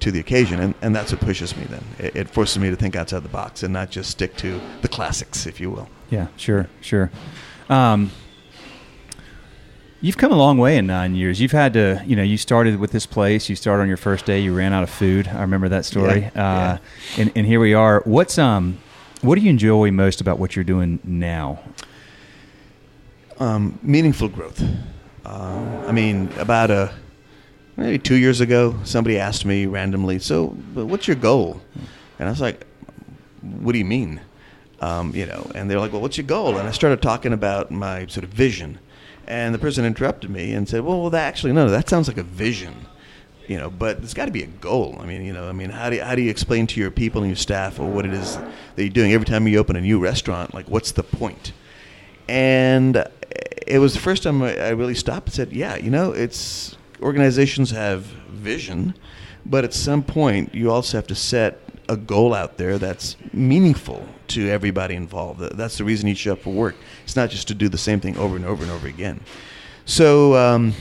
to 0.00 0.12
the 0.12 0.20
occasion, 0.20 0.60
and, 0.60 0.74
and 0.82 0.94
that's 0.94 1.12
what 1.12 1.22
pushes 1.22 1.56
me. 1.56 1.64
Then 1.64 1.84
it, 1.98 2.16
it 2.16 2.28
forces 2.28 2.58
me 2.58 2.68
to 2.68 2.76
think 2.76 2.96
outside 2.96 3.22
the 3.22 3.30
box 3.30 3.62
and 3.62 3.72
not 3.72 3.90
just 3.90 4.10
stick 4.10 4.36
to 4.36 4.60
the 4.82 4.88
classics, 4.88 5.46
if 5.46 5.58
you 5.58 5.70
will. 5.70 5.88
Yeah, 6.14 6.28
sure, 6.36 6.68
sure. 6.80 7.10
Um, 7.68 8.12
you've 10.00 10.16
come 10.16 10.30
a 10.30 10.36
long 10.36 10.58
way 10.58 10.76
in 10.76 10.86
nine 10.86 11.16
years. 11.16 11.40
You've 11.40 11.50
had 11.50 11.72
to, 11.72 12.00
you 12.06 12.14
know, 12.14 12.22
you 12.22 12.36
started 12.36 12.78
with 12.78 12.92
this 12.92 13.04
place. 13.04 13.48
You 13.48 13.56
started 13.56 13.82
on 13.82 13.88
your 13.88 13.96
first 13.96 14.24
day. 14.24 14.38
You 14.38 14.54
ran 14.54 14.72
out 14.72 14.84
of 14.84 14.90
food. 14.90 15.26
I 15.26 15.40
remember 15.40 15.68
that 15.70 15.84
story. 15.84 16.30
Yeah, 16.36 16.44
uh, 16.44 16.78
And, 17.18 17.32
and 17.34 17.44
here 17.44 17.58
we 17.58 17.74
are. 17.74 18.00
What's 18.04 18.38
um, 18.38 18.78
what 19.22 19.34
do 19.34 19.40
you 19.40 19.50
enjoy 19.50 19.90
most 19.90 20.20
about 20.20 20.38
what 20.38 20.54
you're 20.54 20.64
doing 20.64 21.00
now? 21.02 21.58
um, 23.40 23.76
meaningful 23.82 24.28
growth. 24.28 24.62
Um, 25.24 25.84
I 25.88 25.90
mean, 25.90 26.30
about 26.38 26.70
a 26.70 26.94
maybe 27.76 27.98
two 27.98 28.14
years 28.14 28.40
ago, 28.40 28.76
somebody 28.84 29.18
asked 29.18 29.44
me 29.44 29.66
randomly, 29.66 30.20
"So, 30.20 30.48
what's 30.74 31.08
your 31.08 31.16
goal?" 31.16 31.60
And 32.20 32.28
I 32.28 32.30
was 32.30 32.40
like, 32.40 32.64
"What 33.40 33.72
do 33.72 33.78
you 33.78 33.84
mean?" 33.84 34.20
Um, 34.84 35.14
you 35.14 35.26
know, 35.26 35.50
and 35.54 35.70
they're 35.70 35.80
like, 35.80 35.92
"Well, 35.92 36.02
what's 36.02 36.16
your 36.16 36.26
goal?" 36.26 36.56
And 36.58 36.68
I 36.68 36.72
started 36.72 37.00
talking 37.00 37.32
about 37.32 37.70
my 37.70 38.06
sort 38.06 38.24
of 38.24 38.30
vision, 38.30 38.78
and 39.26 39.54
the 39.54 39.58
person 39.58 39.84
interrupted 39.84 40.30
me 40.30 40.52
and 40.52 40.68
said, 40.68 40.82
"Well, 40.82 41.00
well 41.00 41.10
that 41.10 41.26
actually 41.26 41.52
no, 41.52 41.68
that 41.70 41.88
sounds 41.88 42.08
like 42.08 42.18
a 42.18 42.22
vision." 42.22 42.74
You 43.46 43.58
know, 43.58 43.70
but 43.70 43.98
there's 43.98 44.14
got 44.14 44.24
to 44.24 44.32
be 44.32 44.42
a 44.42 44.46
goal. 44.46 44.96
I 45.00 45.04
mean, 45.04 45.22
you 45.22 45.34
know, 45.34 45.48
I 45.48 45.52
mean, 45.52 45.68
how 45.68 45.90
do 45.90 45.96
you, 45.96 46.02
how 46.02 46.14
do 46.14 46.22
you 46.22 46.30
explain 46.30 46.66
to 46.68 46.80
your 46.80 46.90
people 46.90 47.20
and 47.22 47.30
your 47.30 47.36
staff 47.36 47.78
or 47.78 47.90
what 47.90 48.06
it 48.06 48.14
is 48.14 48.36
that 48.36 48.82
you're 48.82 48.88
doing 48.88 49.12
every 49.12 49.26
time 49.26 49.46
you 49.46 49.58
open 49.58 49.76
a 49.76 49.82
new 49.82 49.98
restaurant? 49.98 50.54
Like, 50.54 50.66
what's 50.68 50.92
the 50.92 51.02
point? 51.02 51.52
and 52.28 53.04
it 53.66 53.78
was 53.78 53.94
the 53.94 54.00
first 54.00 54.22
time 54.22 54.42
I 54.42 54.56
I 54.56 54.70
really 54.70 54.94
stopped 54.94 55.28
and 55.28 55.34
said, 55.34 55.52
"Yeah, 55.52 55.76
you 55.76 55.90
know, 55.90 56.12
it's 56.12 56.76
organizations 57.00 57.70
have 57.70 58.02
vision, 58.02 58.94
but 59.44 59.64
at 59.64 59.74
some 59.74 60.02
point 60.02 60.54
you 60.54 60.70
also 60.70 60.98
have 60.98 61.06
to 61.08 61.14
set 61.14 61.60
a 61.88 61.96
goal 61.96 62.34
out 62.34 62.56
there 62.56 62.78
that's 62.78 63.16
meaningful 63.32 64.06
to 64.28 64.48
everybody 64.48 64.94
involved. 64.94 65.40
That's 65.40 65.78
the 65.78 65.84
reason 65.84 66.08
you 66.08 66.14
show 66.14 66.32
up 66.32 66.40
for 66.40 66.52
work. 66.52 66.76
It's 67.04 67.16
not 67.16 67.30
just 67.30 67.48
to 67.48 67.54
do 67.54 67.68
the 67.68 67.78
same 67.78 68.00
thing 68.00 68.16
over 68.16 68.36
and 68.36 68.44
over 68.44 68.62
and 68.62 68.72
over 68.72 68.86
again." 68.86 69.20
So 69.86 70.34
um, 70.34 70.72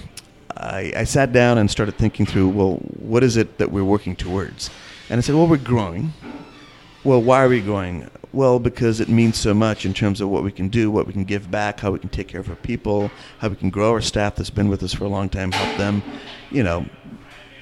I, 0.55 0.93
I 0.95 1.03
sat 1.03 1.33
down 1.33 1.57
and 1.57 1.69
started 1.69 1.97
thinking 1.97 2.25
through, 2.25 2.49
well, 2.49 2.75
what 2.75 3.23
is 3.23 3.37
it 3.37 3.57
that 3.57 3.71
we're 3.71 3.83
working 3.83 4.15
towards? 4.15 4.69
And 5.09 5.17
I 5.17 5.21
said, 5.21 5.35
well, 5.35 5.47
we're 5.47 5.57
growing. 5.57 6.13
Well, 7.03 7.21
why 7.21 7.43
are 7.43 7.49
we 7.49 7.59
growing? 7.59 8.09
Well, 8.31 8.59
because 8.59 8.99
it 8.99 9.09
means 9.09 9.37
so 9.37 9.53
much 9.53 9.85
in 9.85 9.93
terms 9.93 10.21
of 10.21 10.29
what 10.29 10.43
we 10.43 10.51
can 10.51 10.69
do, 10.69 10.89
what 10.89 11.05
we 11.05 11.13
can 11.13 11.25
give 11.25 11.51
back, 11.51 11.81
how 11.81 11.91
we 11.91 11.99
can 11.99 12.09
take 12.09 12.29
care 12.29 12.39
of 12.39 12.49
our 12.49 12.55
people, 12.55 13.11
how 13.39 13.49
we 13.49 13.55
can 13.55 13.69
grow 13.69 13.91
our 13.91 14.01
staff 14.01 14.35
that's 14.35 14.49
been 14.49 14.69
with 14.69 14.81
us 14.83 14.93
for 14.93 15.03
a 15.03 15.09
long 15.09 15.29
time, 15.29 15.51
help 15.51 15.77
them, 15.77 16.01
you 16.49 16.63
know, 16.63 16.85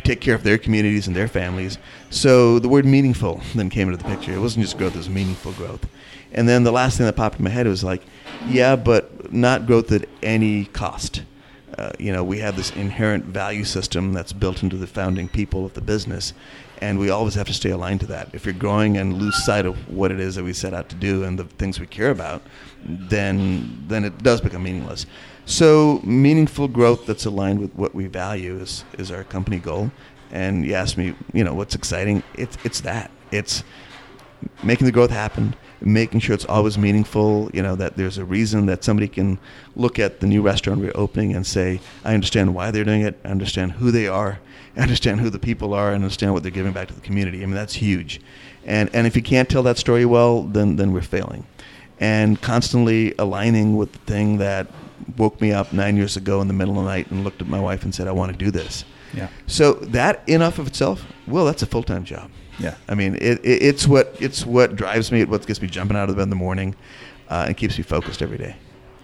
take 0.03 0.21
care 0.21 0.35
of 0.35 0.43
their 0.43 0.57
communities 0.57 1.07
and 1.07 1.15
their 1.15 1.27
families. 1.27 1.77
So 2.09 2.59
the 2.59 2.69
word 2.69 2.85
meaningful 2.85 3.41
then 3.55 3.69
came 3.69 3.87
into 3.91 3.97
the 4.03 4.09
picture. 4.09 4.33
It 4.33 4.39
wasn't 4.39 4.65
just 4.65 4.77
growth, 4.77 4.95
it 4.95 4.99
was 4.99 5.09
meaningful 5.09 5.53
growth. 5.53 5.87
And 6.33 6.47
then 6.47 6.63
the 6.63 6.71
last 6.71 6.97
thing 6.97 7.05
that 7.05 7.15
popped 7.15 7.39
in 7.39 7.43
my 7.43 7.49
head 7.49 7.67
was 7.67 7.83
like, 7.83 8.01
yeah, 8.47 8.75
but 8.75 9.33
not 9.33 9.65
growth 9.67 9.91
at 9.91 10.07
any 10.23 10.65
cost. 10.65 11.23
uh, 11.77 11.91
you 11.97 12.11
know, 12.11 12.23
we 12.23 12.39
have 12.39 12.55
this 12.55 12.71
inherent 12.71 13.25
value 13.25 13.63
system 13.63 14.13
that's 14.13 14.33
built 14.33 14.63
into 14.63 14.77
the 14.77 14.87
founding 14.87 15.27
people 15.27 15.65
of 15.65 15.73
the 15.73 15.81
business, 15.81 16.33
and 16.79 16.99
we 16.99 17.09
always 17.09 17.35
have 17.35 17.47
to 17.47 17.53
stay 17.53 17.69
aligned 17.69 17.99
to 18.01 18.05
that. 18.07 18.29
If 18.33 18.45
you're 18.45 18.53
growing 18.53 18.97
and 18.97 19.13
lose 19.13 19.43
sight 19.45 19.65
of 19.65 19.75
what 19.89 20.11
it 20.11 20.19
is 20.19 20.35
that 20.35 20.43
we 20.43 20.53
set 20.53 20.73
out 20.73 20.89
to 20.89 20.95
do 20.95 21.23
and 21.23 21.39
the 21.39 21.45
things 21.45 21.79
we 21.79 21.87
care 21.87 22.11
about, 22.11 22.41
then 22.83 23.83
then 23.87 24.03
it 24.03 24.21
does 24.23 24.41
become 24.41 24.63
meaningless. 24.63 25.05
So 25.45 25.99
meaningful 26.03 26.67
growth 26.67 27.05
that's 27.05 27.25
aligned 27.25 27.59
with 27.59 27.73
what 27.75 27.93
we 27.95 28.07
value 28.07 28.57
is 28.59 28.85
is 28.97 29.11
our 29.11 29.23
company 29.23 29.59
goal. 29.59 29.91
And 30.31 30.65
you 30.65 30.75
asked 30.75 30.97
me, 30.97 31.13
you 31.33 31.43
know, 31.43 31.53
what's 31.53 31.75
exciting? 31.75 32.23
It's 32.35 32.57
it's 32.63 32.81
that. 32.81 33.11
It's 33.31 33.63
making 34.63 34.85
the 34.85 34.91
growth 34.91 35.09
happen, 35.09 35.55
making 35.81 36.19
sure 36.19 36.33
it's 36.33 36.45
always 36.45 36.77
meaningful. 36.77 37.49
You 37.53 37.63
know 37.63 37.75
that 37.75 37.97
there's 37.97 38.17
a 38.17 38.25
reason 38.25 38.65
that 38.67 38.83
somebody 38.83 39.07
can 39.07 39.39
look 39.75 39.99
at 39.99 40.19
the 40.19 40.27
new 40.27 40.41
restaurant 40.41 40.79
we're 40.79 40.91
opening 40.95 41.35
and 41.35 41.45
say, 41.45 41.81
I 42.05 42.13
understand 42.13 42.55
why 42.55 42.71
they're 42.71 42.83
doing 42.83 43.01
it. 43.01 43.19
I 43.25 43.29
understand 43.29 43.73
who 43.73 43.91
they 43.91 44.07
are. 44.07 44.39
I 44.77 44.81
understand 44.81 45.19
who 45.19 45.29
the 45.29 45.39
people 45.39 45.73
are. 45.73 45.89
and 45.91 46.03
understand 46.03 46.33
what 46.33 46.43
they're 46.43 46.51
giving 46.51 46.71
back 46.71 46.87
to 46.87 46.93
the 46.93 47.01
community. 47.01 47.43
I 47.43 47.45
mean 47.45 47.55
that's 47.55 47.75
huge. 47.75 48.21
And 48.65 48.89
and 48.93 49.07
if 49.07 49.15
you 49.15 49.21
can't 49.21 49.49
tell 49.49 49.63
that 49.63 49.77
story 49.77 50.05
well, 50.05 50.43
then 50.43 50.75
then 50.77 50.93
we're 50.93 51.01
failing. 51.01 51.45
And 52.01 52.41
constantly 52.41 53.13
aligning 53.17 53.77
with 53.77 53.91
the 53.93 53.99
thing 53.99 54.37
that 54.39 54.67
woke 55.17 55.39
me 55.39 55.53
up 55.53 55.71
nine 55.71 55.95
years 55.95 56.17
ago 56.17 56.41
in 56.41 56.47
the 56.47 56.53
middle 56.53 56.77
of 56.77 56.83
the 56.83 56.89
night 56.89 57.09
and 57.11 57.23
looked 57.23 57.41
at 57.41 57.47
my 57.47 57.59
wife 57.59 57.83
and 57.83 57.93
said, 57.95 58.07
I 58.07 58.11
want 58.11 58.31
to 58.31 58.37
do 58.37 58.51
this. 58.51 58.83
Yeah. 59.13 59.27
So 59.47 59.73
that 59.73 60.27
enough 60.27 60.57
of 60.59 60.67
itself, 60.67 61.05
well, 61.27 61.45
that's 61.45 61.61
a 61.61 61.65
full 61.65 61.83
time 61.83 62.03
job. 62.03 62.29
Yeah. 62.59 62.75
I 62.89 62.95
mean, 62.95 63.15
it, 63.15 63.39
it, 63.43 63.61
it's 63.63 63.87
what 63.87 64.15
it's 64.19 64.45
what 64.45 64.75
drives 64.75 65.11
me. 65.11 65.21
It 65.21 65.29
what 65.29 65.45
gets 65.45 65.61
me 65.61 65.67
jumping 65.67 65.95
out 65.97 66.09
of 66.09 66.15
bed 66.15 66.23
in 66.23 66.29
the 66.29 66.35
morning, 66.35 66.75
uh, 67.29 67.45
and 67.47 67.55
keeps 67.57 67.77
me 67.77 67.83
focused 67.83 68.21
every 68.21 68.37
day. 68.37 68.55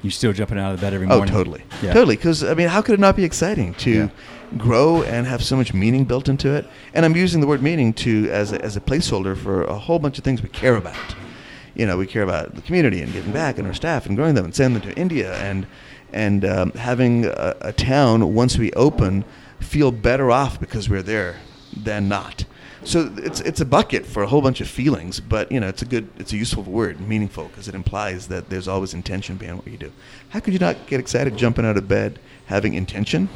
You're 0.04 0.12
still 0.12 0.32
jumping 0.34 0.60
out 0.60 0.74
of 0.74 0.82
bed 0.82 0.94
every 0.94 1.08
morning. 1.08 1.30
Oh, 1.34 1.38
totally, 1.38 1.64
Yeah. 1.82 1.94
totally. 1.94 2.16
Because 2.16 2.44
I 2.44 2.54
mean, 2.54 2.68
how 2.68 2.82
could 2.82 2.94
it 2.94 3.00
not 3.00 3.16
be 3.16 3.24
exciting 3.24 3.74
to 3.76 3.92
Yeah. 3.92 4.10
grow 4.58 5.02
and 5.04 5.26
have 5.28 5.44
so 5.44 5.56
much 5.56 5.74
meaning 5.74 6.06
built 6.06 6.30
into 6.30 6.54
it? 6.56 6.68
And 6.94 7.04
I'm 7.04 7.16
using 7.16 7.42
the 7.42 7.48
word 7.48 7.62
meaning 7.64 7.94
to 7.94 8.30
as 8.30 8.54
a, 8.54 8.62
as 8.64 8.78
a 8.78 8.80
placeholder 8.82 9.36
for 9.36 9.64
a 9.64 9.78
whole 9.78 9.98
bunch 10.00 10.18
of 10.20 10.24
things 10.24 10.42
we 10.42 10.50
care 10.50 10.76
about. 10.76 10.96
You 11.78 11.86
know, 11.86 11.96
we 11.98 12.08
care 12.08 12.24
about 12.24 12.56
the 12.56 12.62
community 12.62 13.02
and 13.02 13.14
giving 13.14 13.32
back, 13.32 13.58
and 13.60 13.68
our 13.68 13.74
staff, 13.74 14.08
and 14.08 14.18
growing 14.18 14.34
them, 14.36 14.46
and 14.46 14.56
sending 14.56 14.82
them 14.82 14.92
to 14.92 15.00
India, 15.00 15.36
and 15.38 15.68
and 16.12 16.44
um, 16.44 16.72
having 16.72 17.26
a, 17.26 17.56
a 17.62 17.72
town 17.74 18.34
once 18.34 18.58
we 18.58 18.72
open 18.74 19.24
feel 19.60 19.92
better 19.92 20.32
off 20.32 20.60
because 20.60 20.90
we're 20.90 21.04
there 21.04 21.36
than 21.76 22.08
not. 22.08 22.46
So 22.84 23.14
it's 23.18 23.42
it's 23.42 23.62
a 23.62 23.66
bucket 23.66 24.06
for 24.06 24.24
a 24.24 24.28
whole 24.28 24.42
bunch 24.42 24.60
of 24.62 24.68
feelings, 24.68 25.20
but 25.20 25.52
you 25.52 25.60
know 25.60 25.68
it's 25.68 25.82
a 25.84 25.86
good 25.86 26.08
it's 26.18 26.34
a 26.34 26.38
useful 26.38 26.64
word, 26.64 27.00
meaningful, 27.00 27.46
because 27.46 27.68
it 27.68 27.76
implies 27.76 28.28
that 28.30 28.50
there's 28.50 28.68
always 28.68 28.94
intention 28.96 29.36
behind 29.38 29.60
what 29.60 29.68
you 29.68 29.78
do. 29.78 29.92
How 30.30 30.40
could 30.40 30.54
you 30.54 30.60
not 30.60 30.78
get 30.88 31.00
excited 31.00 31.38
jumping 31.38 31.66
out 31.66 31.78
of 31.78 31.88
bed, 31.88 32.18
having 32.48 32.74
intention, 32.74 33.30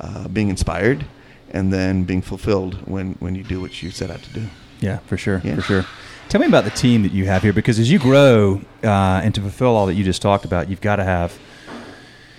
uh, 0.00 0.26
being 0.28 0.48
inspired, 0.48 1.04
and 1.52 1.72
then 1.72 2.02
being 2.04 2.22
fulfilled 2.22 2.74
when 2.88 3.12
when 3.20 3.34
you 3.36 3.44
do 3.44 3.60
what 3.60 3.80
you 3.82 3.90
set 3.92 4.10
out 4.10 4.22
to 4.22 4.32
do? 4.32 4.46
Yeah, 4.80 4.98
for 5.06 5.16
sure, 5.18 5.40
Yeah. 5.44 5.56
for 5.56 5.62
sure. 5.62 5.86
Tell 6.30 6.40
me 6.40 6.46
about 6.46 6.62
the 6.62 6.70
team 6.70 7.02
that 7.02 7.10
you 7.10 7.26
have 7.26 7.42
here, 7.42 7.52
because 7.52 7.80
as 7.80 7.90
you 7.90 7.98
grow 7.98 8.60
uh, 8.84 8.86
and 8.86 9.34
to 9.34 9.40
fulfill 9.40 9.74
all 9.74 9.86
that 9.86 9.94
you 9.94 10.04
just 10.04 10.22
talked 10.22 10.44
about, 10.44 10.70
you've 10.70 10.80
got 10.80 10.96
to 10.96 11.04
have 11.04 11.36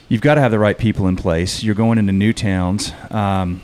you've 0.08 0.22
got 0.22 0.36
to 0.36 0.42
have 0.42 0.52
the 0.52 0.60
right 0.60 0.78
people 0.78 1.10
in 1.10 1.18
place. 1.18 1.62
You're 1.62 1.76
going 1.76 1.98
into 1.98 2.14
new 2.14 2.32
towns, 2.32 2.94
um, 3.10 3.62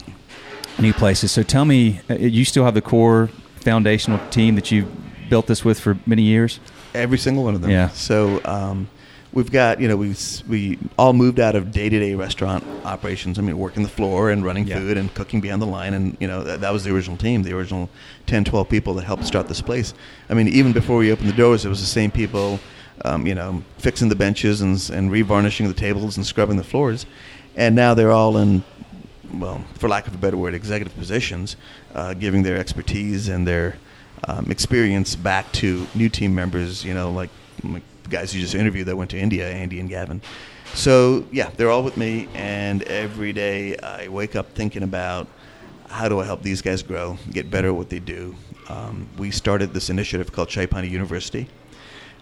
new 0.77 0.91
places. 0.91 1.31
So 1.31 1.43
tell 1.43 1.63
me, 1.63 2.01
uh, 2.09 2.15
you 2.15 2.43
still 2.43 2.65
have 2.65 2.73
the 2.73 2.81
core 2.81 3.29
foundational 3.61 4.19
team 4.27 4.55
that 4.55 4.69
you 4.69 4.91
built 5.29 5.47
this 5.47 5.63
with 5.63 5.79
for 5.79 5.97
many 6.05 6.23
years? 6.23 6.59
Every 6.93 7.17
single 7.17 7.45
one 7.45 7.55
of 7.55 7.61
them. 7.61 7.71
Yeah. 7.71 7.87
So 7.91 8.41
um, 8.43 8.89
we've 9.33 9.51
got 9.51 9.79
you 9.79 9.87
know 9.87 9.97
we 9.97 10.15
we 10.47 10.79
all 10.97 11.13
moved 11.13 11.39
out 11.39 11.55
of 11.55 11.71
day 11.71 11.89
to 11.89 11.99
day 11.99 12.15
restaurant 12.15 12.63
operations. 12.85 13.37
I 13.37 13.41
mean, 13.41 13.57
working 13.57 13.83
the 13.83 13.89
floor 13.89 14.29
and 14.29 14.43
running 14.43 14.67
Yeah. 14.67 14.79
food 14.79 14.97
and 14.97 15.13
cooking 15.13 15.41
behind 15.41 15.61
the 15.61 15.67
line, 15.67 15.93
and 15.93 16.17
you 16.19 16.27
know 16.27 16.43
that, 16.43 16.61
that 16.61 16.73
was 16.73 16.83
the 16.83 16.93
original 16.93 17.17
team, 17.17 17.43
the 17.43 17.53
original 17.53 17.89
10, 18.25 18.43
12 18.45 18.69
people 18.69 18.93
that 18.95 19.03
helped 19.05 19.25
start 19.25 19.47
this 19.47 19.61
place. 19.61 19.93
I 20.29 20.33
mean, 20.33 20.47
even 20.47 20.73
before 20.73 20.97
we 20.97 21.11
opened 21.11 21.29
the 21.29 21.33
doors, 21.35 21.65
it 21.65 21.69
was 21.69 21.79
the 21.79 21.85
same 21.87 22.11
people. 22.11 22.59
Um, 23.05 23.27
you 23.27 23.35
know, 23.35 23.61
fixing 23.77 24.09
the 24.09 24.15
benches 24.15 24.61
and 24.61 24.73
and 24.91 25.11
revarnishing 25.11 25.67
the 25.67 25.73
tables 25.75 26.17
and 26.17 26.25
scrubbing 26.25 26.57
the 26.57 26.63
floors, 26.63 27.05
and 27.55 27.75
now 27.75 27.93
they're 27.93 28.11
all 28.11 28.37
in 28.37 28.63
well, 29.33 29.63
for 29.75 29.87
lack 29.87 30.07
of 30.07 30.15
a 30.15 30.17
better 30.17 30.37
word, 30.37 30.53
executive 30.55 30.95
positions, 30.97 31.57
uh, 31.93 32.13
giving 32.15 32.41
their 32.43 32.57
expertise 32.57 33.27
and 33.27 33.45
their 33.47 33.75
um, 34.27 34.49
experience 34.49 35.15
back 35.15 35.51
to 35.51 35.85
new 35.93 36.09
team 36.09 36.33
members. 36.33 36.83
You 36.83 36.95
know, 36.95 37.11
like, 37.11 37.29
like 37.63 37.83
guys 38.09 38.33
you 38.35 38.41
just 38.41 38.55
interviewed 38.55 38.87
that 38.87 38.95
went 38.95 39.11
to 39.11 39.17
India, 39.17 39.49
Andy 39.49 39.79
and 39.79 39.89
Gavin. 39.89 40.21
So 40.73 41.25
yeah, 41.31 41.49
they're 41.55 41.69
all 41.69 41.83
with 41.83 41.97
me, 41.97 42.27
and 42.33 42.83
every 42.83 43.33
day 43.33 43.77
I 43.77 44.07
wake 44.09 44.35
up 44.35 44.53
thinking 44.53 44.83
about 44.83 45.27
how 45.89 46.09
do 46.09 46.19
I 46.19 46.25
help 46.25 46.41
these 46.43 46.61
guys 46.61 46.83
grow, 46.83 47.17
get 47.31 47.49
better 47.49 47.69
at 47.69 47.75
what 47.75 47.89
they 47.89 47.99
do. 47.99 48.35
Um, 48.69 49.07
we 49.17 49.31
started 49.31 49.73
this 49.73 49.89
initiative 49.89 50.31
called 50.33 50.49
Chai 50.49 50.65
Pani 50.65 50.89
University 50.89 51.47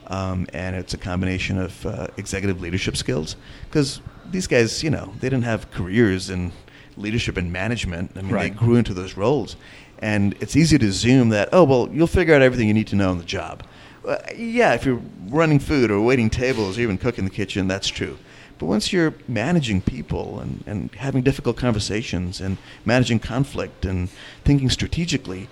um, 0.07 0.45
and 0.53 0.75
it's 0.75 0.93
a 0.93 0.97
combination 0.97 1.57
of 1.59 1.85
uh, 1.85 2.07
executive 2.17 2.61
leadership 2.61 2.95
skills 2.95 3.35
because 3.67 4.01
these 4.29 4.47
guys, 4.47 4.83
you 4.83 4.89
know, 4.89 5.13
they 5.19 5.29
didn't 5.29 5.45
have 5.45 5.71
careers 5.71 6.29
in 6.29 6.51
leadership 6.97 7.37
and 7.37 7.51
management. 7.51 8.11
I 8.15 8.21
mean, 8.21 8.31
Right. 8.31 8.53
they 8.53 8.59
grew 8.59 8.75
into 8.75 8.93
those 8.93 9.17
roles, 9.17 9.55
and 9.99 10.35
it's 10.39 10.55
easy 10.55 10.77
to 10.77 10.87
assume 10.87 11.29
that 11.29 11.49
oh 11.51 11.63
well, 11.63 11.89
you'll 11.91 12.07
figure 12.07 12.33
out 12.35 12.41
everything 12.41 12.67
you 12.67 12.73
need 12.73 12.87
to 12.87 12.95
know 12.95 13.09
on 13.09 13.17
the 13.17 13.23
job. 13.25 13.63
Uh, 14.05 14.17
yeah, 14.35 14.73
if 14.73 14.85
you're 14.85 15.01
running 15.27 15.59
food 15.59 15.89
or 15.89 15.99
waiting 16.01 16.29
tables 16.29 16.77
or 16.77 16.81
even 16.81 16.97
cooking 16.97 17.23
in 17.23 17.29
the 17.29 17.35
kitchen, 17.35 17.67
that's 17.67 17.87
true. 17.87 18.17
But 18.57 18.67
once 18.67 18.93
you're 18.93 19.13
managing 19.27 19.81
people 19.81 20.39
and, 20.39 20.63
and 20.65 20.93
having 20.95 21.23
difficult 21.23 21.57
conversations 21.57 22.39
and 22.39 22.57
managing 22.85 23.19
conflict 23.19 23.83
and 23.83 24.09
thinking 24.45 24.69
strategically, 24.69 25.49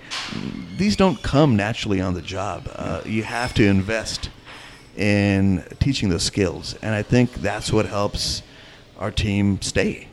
these 0.78 0.96
don't 0.96 1.22
come 1.22 1.56
naturally 1.56 2.00
on 2.00 2.14
the 2.14 2.22
job. 2.22 2.70
Uh, 2.76 3.02
you 3.06 3.24
have 3.24 3.54
to 3.56 3.66
invest 3.66 4.30
in 4.96 5.64
teaching 5.80 6.10
those 6.10 6.24
skills, 6.24 6.76
and 6.82 6.96
I 6.96 7.02
think 7.02 7.34
that's 7.34 7.74
what 7.74 7.88
helps 7.88 8.44
our 8.98 9.12
team 9.12 9.62
stay. 9.62 10.08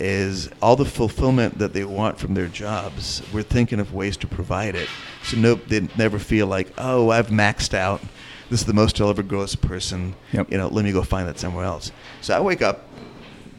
Is 0.00 0.48
all 0.62 0.76
the 0.76 0.86
fulfillment 0.86 1.58
that 1.58 1.74
they 1.74 1.84
want 1.84 2.18
from 2.18 2.32
their 2.32 2.46
jobs? 2.46 3.22
We're 3.34 3.42
thinking 3.42 3.80
of 3.80 3.92
ways 3.92 4.16
to 4.18 4.26
provide 4.26 4.74
it, 4.74 4.88
so 5.22 5.36
no, 5.36 5.56
they 5.56 5.86
never 5.98 6.18
feel 6.18 6.46
like, 6.46 6.72
oh, 6.78 7.10
I've 7.10 7.26
maxed 7.26 7.74
out. 7.74 8.00
This 8.48 8.60
is 8.60 8.66
the 8.66 8.72
most 8.72 8.98
I'll 8.98 9.10
ever 9.10 9.22
grow 9.22 9.42
as 9.42 9.52
a 9.52 9.58
person. 9.58 10.14
Yep. 10.32 10.50
You 10.50 10.56
know, 10.56 10.68
let 10.68 10.86
me 10.86 10.92
go 10.92 11.02
find 11.02 11.28
that 11.28 11.38
somewhere 11.38 11.66
else. 11.66 11.92
So 12.22 12.34
I 12.34 12.40
wake 12.40 12.62
up 12.62 12.88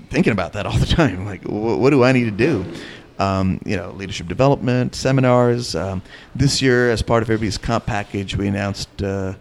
thinking 0.09 0.33
about 0.33 0.53
that 0.53 0.65
all 0.65 0.75
the 0.77 0.87
time. 0.87 1.25
Like, 1.25 1.43
wh- 1.43 1.79
what 1.79 1.91
do 1.91 2.03
I 2.03 2.11
need 2.11 2.25
to 2.25 2.31
do? 2.31 2.65
Um, 3.19 3.61
you 3.63 3.77
know, 3.77 3.91
leadership 3.91 4.27
development, 4.27 4.95
seminars. 4.95 5.75
Um, 5.75 6.01
this 6.33 6.59
year, 6.59 6.89
as 6.89 7.03
part 7.03 7.21
of 7.21 7.29
everybody's 7.29 7.59
comp 7.59 7.85
package, 7.85 8.35
we 8.35 8.47
announced 8.47 9.03
uh, 9.03 9.35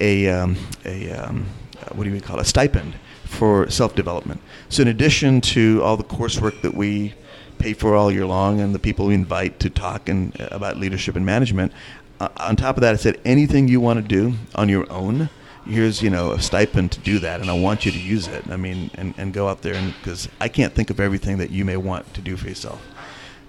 a, 0.00 0.28
um, 0.28 0.56
a 0.84 1.10
um, 1.10 1.46
what 1.92 2.04
do 2.04 2.12
we 2.12 2.20
call 2.20 2.38
it? 2.38 2.42
A 2.42 2.44
stipend 2.44 2.94
for 3.26 3.68
self-development. 3.68 4.40
So 4.68 4.82
in 4.82 4.88
addition 4.88 5.40
to 5.42 5.82
all 5.82 5.96
the 5.96 6.04
coursework 6.04 6.62
that 6.62 6.74
we 6.74 7.14
pay 7.58 7.72
for 7.72 7.94
all 7.94 8.10
year 8.10 8.26
long 8.26 8.60
and 8.60 8.74
the 8.74 8.78
people 8.78 9.06
we 9.06 9.14
invite 9.14 9.58
to 9.60 9.70
talk 9.70 10.08
and 10.08 10.38
uh, 10.40 10.48
about 10.50 10.76
leadership 10.76 11.16
and 11.16 11.26
management, 11.26 11.72
uh, 12.20 12.28
on 12.38 12.56
top 12.56 12.76
of 12.76 12.80
that, 12.82 12.94
I 12.94 12.96
said 12.96 13.20
anything 13.24 13.68
you 13.68 13.80
want 13.80 14.02
to 14.02 14.06
do 14.06 14.34
on 14.54 14.68
your 14.68 14.90
own, 14.90 15.28
here's 15.66 16.00
you 16.00 16.10
know 16.10 16.32
a 16.32 16.40
stipend 16.40 16.92
to 16.92 17.00
do 17.00 17.18
that, 17.18 17.40
and 17.40 17.50
I 17.50 17.58
want 17.58 17.84
you 17.84 17.92
to 17.92 17.98
use 17.98 18.28
it. 18.28 18.48
I 18.48 18.56
mean, 18.56 18.90
and, 18.94 19.14
and 19.18 19.32
go 19.32 19.48
out 19.48 19.62
there 19.62 19.74
and 19.74 19.94
because 19.98 20.28
I 20.40 20.48
can't 20.48 20.72
think 20.74 20.90
of 20.90 21.00
everything 21.00 21.38
that 21.38 21.50
you 21.50 21.64
may 21.64 21.76
want 21.76 22.12
to 22.14 22.20
do 22.20 22.36
for 22.36 22.48
yourself. 22.48 22.84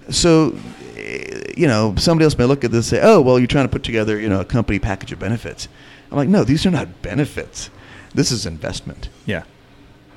So, 0.09 0.57
eh, 0.95 1.53
you 1.55 1.67
know, 1.67 1.95
somebody 1.97 2.23
else 2.23 2.37
may 2.37 2.45
look 2.45 2.63
at 2.63 2.71
this 2.71 2.91
and 2.91 2.99
say, 2.99 3.07
"Oh, 3.07 3.21
well, 3.21 3.39
you're 3.39 3.47
trying 3.47 3.65
to 3.65 3.71
put 3.71 3.83
together, 3.83 4.19
you 4.19 4.29
know, 4.29 4.39
a 4.39 4.45
company 4.45 4.79
package 4.79 5.11
of 5.11 5.19
benefits." 5.19 5.67
I'm 6.11 6.17
like, 6.17 6.29
"No, 6.29 6.43
these 6.43 6.65
are 6.65 6.71
not 6.71 7.01
benefits. 7.01 7.69
This 8.13 8.31
is 8.31 8.45
investment." 8.45 9.09
Yeah. 9.25 9.43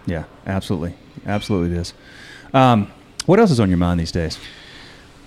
Yeah, 0.07 0.25
absolutely. 0.47 0.95
Absolutely 1.27 1.77
it 1.77 1.81
is. 1.81 1.95
Um, 2.53 2.91
what 3.27 3.39
else 3.39 3.51
is 3.51 3.61
on 3.61 3.69
your 3.69 3.79
mind 3.79 4.01
these 4.01 4.13
days? 4.13 4.39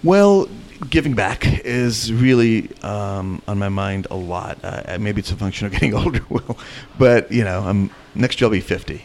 Well, 0.04 0.50
giving 0.90 1.14
back 1.14 1.46
is 1.66 2.12
really 2.12 2.70
um, 2.82 3.42
on 3.48 3.58
my 3.60 3.70
mind 3.70 4.08
a 4.12 4.16
lot. 4.16 4.58
Uh, 4.64 4.98
maybe 5.00 5.20
it's 5.20 5.32
a 5.32 5.36
function 5.36 5.68
of 5.68 5.72
getting 5.74 5.94
older, 5.94 6.22
Will, 6.30 6.58
but 6.98 7.32
you 7.32 7.44
know, 7.44 7.62
I'm 7.62 7.90
next 8.16 8.42
year 8.42 8.48
I'll 8.48 8.52
be 8.52 8.62
50, 8.62 9.04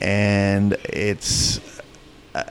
and 0.00 0.74
it's. 0.84 1.60
I, 2.34 2.44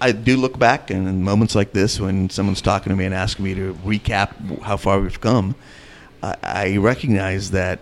I 0.00 0.12
do 0.12 0.36
look 0.36 0.58
back, 0.58 0.90
and 0.90 1.08
in 1.08 1.22
moments 1.22 1.54
like 1.54 1.72
this, 1.72 1.98
when 1.98 2.28
someone's 2.28 2.60
talking 2.60 2.90
to 2.90 2.96
me 2.96 3.04
and 3.06 3.14
asking 3.14 3.44
me 3.44 3.54
to 3.54 3.74
recap 3.84 4.60
how 4.62 4.76
far 4.76 5.00
we've 5.00 5.20
come, 5.20 5.54
I 6.22 6.76
recognize 6.76 7.52
that 7.52 7.80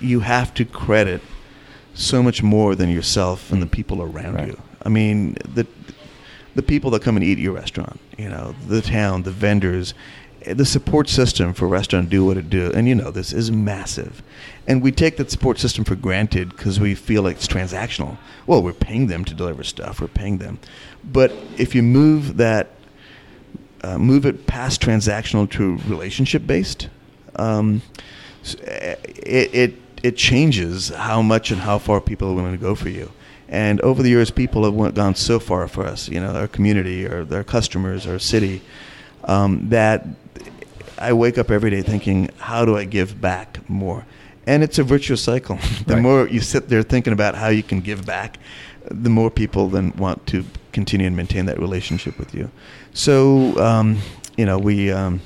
you 0.00 0.20
have 0.20 0.54
to 0.54 0.64
credit 0.64 1.20
so 1.94 2.22
much 2.22 2.42
more 2.42 2.74
than 2.74 2.88
yourself 2.90 3.52
and 3.52 3.60
the 3.60 3.66
people 3.66 4.02
around 4.02 4.34
Right. 4.34 4.48
you. 4.48 4.60
I 4.84 4.88
mean, 4.88 5.36
the 5.54 5.66
the 6.54 6.62
people 6.62 6.90
that 6.90 7.02
come 7.02 7.16
and 7.16 7.24
eat 7.24 7.32
at 7.32 7.38
your 7.38 7.52
restaurant, 7.52 8.00
you 8.18 8.28
know, 8.28 8.54
the 8.66 8.82
town, 8.82 9.22
the 9.22 9.30
vendors, 9.30 9.94
the 10.44 10.64
support 10.64 11.08
system 11.08 11.54
for 11.54 11.66
a 11.66 11.68
restaurant 11.68 12.06
to 12.06 12.10
do 12.10 12.24
what 12.24 12.36
it 12.36 12.50
do, 12.50 12.72
and 12.74 12.88
you 12.88 12.94
know 12.94 13.10
this 13.10 13.32
is 13.32 13.52
massive, 13.52 14.22
and 14.66 14.82
we 14.82 14.90
take 14.90 15.16
that 15.18 15.30
support 15.30 15.58
system 15.58 15.84
for 15.84 15.94
granted 15.94 16.48
because 16.50 16.80
we 16.80 16.94
feel 16.94 17.22
like 17.22 17.36
it's 17.36 17.46
transactional. 17.46 18.16
Well, 18.46 18.62
we're 18.62 18.72
paying 18.72 19.06
them 19.06 19.24
to 19.26 19.34
deliver 19.34 19.62
stuff, 19.62 20.00
we're 20.00 20.08
paying 20.08 20.38
them, 20.38 20.58
but 21.04 21.30
if 21.56 21.74
you 21.74 21.82
move 21.82 22.38
that, 22.38 22.70
uh, 23.82 23.98
move 23.98 24.26
it 24.26 24.46
past 24.46 24.80
transactional 24.80 25.48
to 25.52 25.76
relationship 25.88 26.46
based, 26.46 26.88
um, 27.36 27.82
it, 28.62 29.54
it 29.54 29.74
it 30.02 30.16
changes 30.16 30.88
how 30.88 31.22
much 31.22 31.50
and 31.50 31.60
how 31.60 31.78
far 31.78 32.00
people 32.00 32.30
are 32.30 32.34
willing 32.34 32.52
to 32.52 32.58
go 32.58 32.74
for 32.74 32.88
you. 32.88 33.10
And 33.48 33.80
over 33.80 34.02
the 34.02 34.08
years, 34.08 34.30
people 34.30 34.64
have 34.64 34.74
went, 34.74 34.94
gone 34.94 35.14
so 35.16 35.40
far 35.40 35.66
for 35.66 35.84
us, 35.84 36.08
you 36.08 36.20
know, 36.20 36.30
our 36.32 36.46
community 36.48 37.04
or 37.04 37.24
their 37.24 37.42
customers, 37.42 38.06
our 38.06 38.18
city, 38.18 38.62
um, 39.24 39.68
that 39.70 40.06
I 40.98 41.12
wake 41.12 41.36
up 41.38 41.50
every 41.50 41.70
day 41.70 41.82
thinking, 41.82 42.30
how 42.38 42.64
do 42.64 42.76
I 42.76 42.84
give 42.84 43.20
back 43.20 43.68
more? 43.68 44.06
And 44.46 44.62
it's 44.62 44.78
a 44.78 44.84
virtuous 44.84 45.22
cycle. 45.22 45.56
the 45.86 45.94
Right. 45.94 46.02
more 46.02 46.28
you 46.28 46.40
sit 46.40 46.68
there 46.68 46.82
thinking 46.82 47.12
about 47.12 47.34
how 47.34 47.48
you 47.48 47.62
can 47.62 47.80
give 47.80 48.06
back, 48.06 48.38
the 48.90 49.10
more 49.10 49.30
people 49.30 49.68
then 49.68 49.92
want 49.96 50.26
to 50.28 50.44
continue 50.72 51.06
and 51.06 51.16
maintain 51.16 51.46
that 51.46 51.58
relationship 51.58 52.18
with 52.18 52.34
you. 52.34 52.50
So, 52.94 53.60
um, 53.62 53.98
you 54.36 54.46
know, 54.46 54.58
we, 54.58 54.90
um, 54.92 55.20